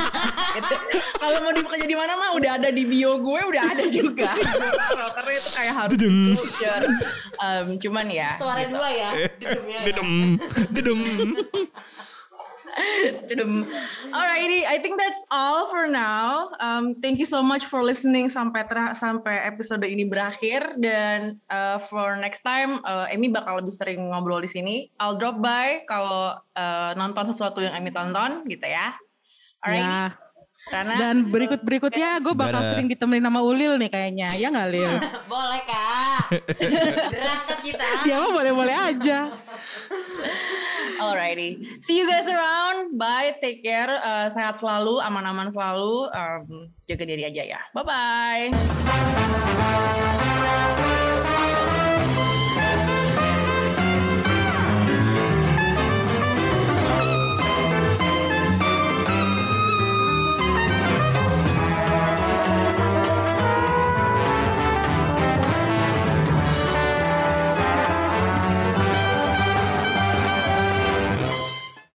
Gitu. 0.59 0.75
Kalau 1.21 1.37
mau 1.41 1.53
dikerja 1.53 1.85
di 1.87 1.97
mana 1.97 2.13
mah 2.17 2.29
udah 2.37 2.51
ada 2.61 2.69
di 2.69 2.83
bio 2.85 3.17
gue 3.21 3.41
udah 3.41 3.63
ada 3.73 3.83
juga. 3.87 4.33
Karena 5.17 5.31
itu 5.31 5.49
kayak 5.53 5.73
harus 5.73 5.97
disclosure. 5.97 6.85
Um, 7.41 7.65
cuman 7.79 8.05
ya. 8.09 8.29
Suara 8.37 8.61
gitu. 8.65 8.77
dua 8.77 8.89
ya. 8.89 9.09
Dedemnya 9.39 9.79
ya. 9.79 9.85
dedem 9.87 10.09
dedem. 10.69 10.99
Alrighty, 14.11 14.63
I 14.67 14.77
think 14.79 14.99
that's 14.99 15.21
all 15.31 15.67
for 15.67 15.87
now. 15.87 16.51
Um, 16.59 16.95
thank 16.99 17.19
you 17.19 17.27
so 17.27 17.43
much 17.43 17.67
for 17.67 17.83
listening 17.83 18.31
sampai 18.31 18.67
ter- 18.67 18.95
sampai 18.95 19.43
episode 19.47 19.83
ini 19.83 20.07
berakhir 20.07 20.79
dan 20.79 21.39
uh, 21.51 21.77
for 21.79 22.15
next 22.19 22.43
time 22.43 22.79
uh, 22.83 23.07
Amy 23.11 23.31
bakal 23.31 23.59
lebih 23.59 23.75
sering 23.75 24.11
ngobrol 24.11 24.39
di 24.39 24.49
sini. 24.51 24.75
I'll 24.99 25.19
drop 25.19 25.39
by 25.39 25.83
kalau 25.87 26.35
uh, 26.37 26.91
nonton 26.95 27.31
sesuatu 27.31 27.59
yang 27.59 27.75
Amy 27.75 27.91
tonton 27.91 28.47
gitu 28.47 28.67
ya. 28.67 28.95
Alright. 29.61 29.85
Ya. 29.85 30.17
Karena 30.69 30.93
Dan 30.93 31.33
berikut-berikutnya 31.33 32.21
gue 32.21 32.37
bakal 32.37 32.61
sering 32.61 32.85
ditemenin 32.85 33.25
sama 33.25 33.41
Ulil 33.41 33.81
nih 33.81 33.89
kayaknya. 33.89 34.29
Ya 34.37 34.53
nggak 34.53 34.69
Lil? 34.69 34.93
Boleh 35.31 35.61
kak. 35.65 36.37
Berangkat 37.17 37.59
kita. 37.65 37.85
ya 38.05 38.21
mah 38.21 38.29
boleh-boleh 38.29 38.75
aja. 38.93 39.17
Alrighty. 41.01 41.81
See 41.81 41.97
you 41.97 42.05
guys 42.05 42.29
around. 42.29 42.97
Bye. 42.97 43.33
Take 43.41 43.65
care. 43.65 43.89
Uh, 43.89 44.29
sehat 44.29 44.61
selalu, 44.61 45.01
aman-aman 45.01 45.49
selalu. 45.49 46.13
Um, 46.13 46.69
jaga 46.85 47.03
diri 47.09 47.25
aja 47.25 47.43
ya. 47.57 47.61
Bye 47.73 47.83
bye. 47.83 48.53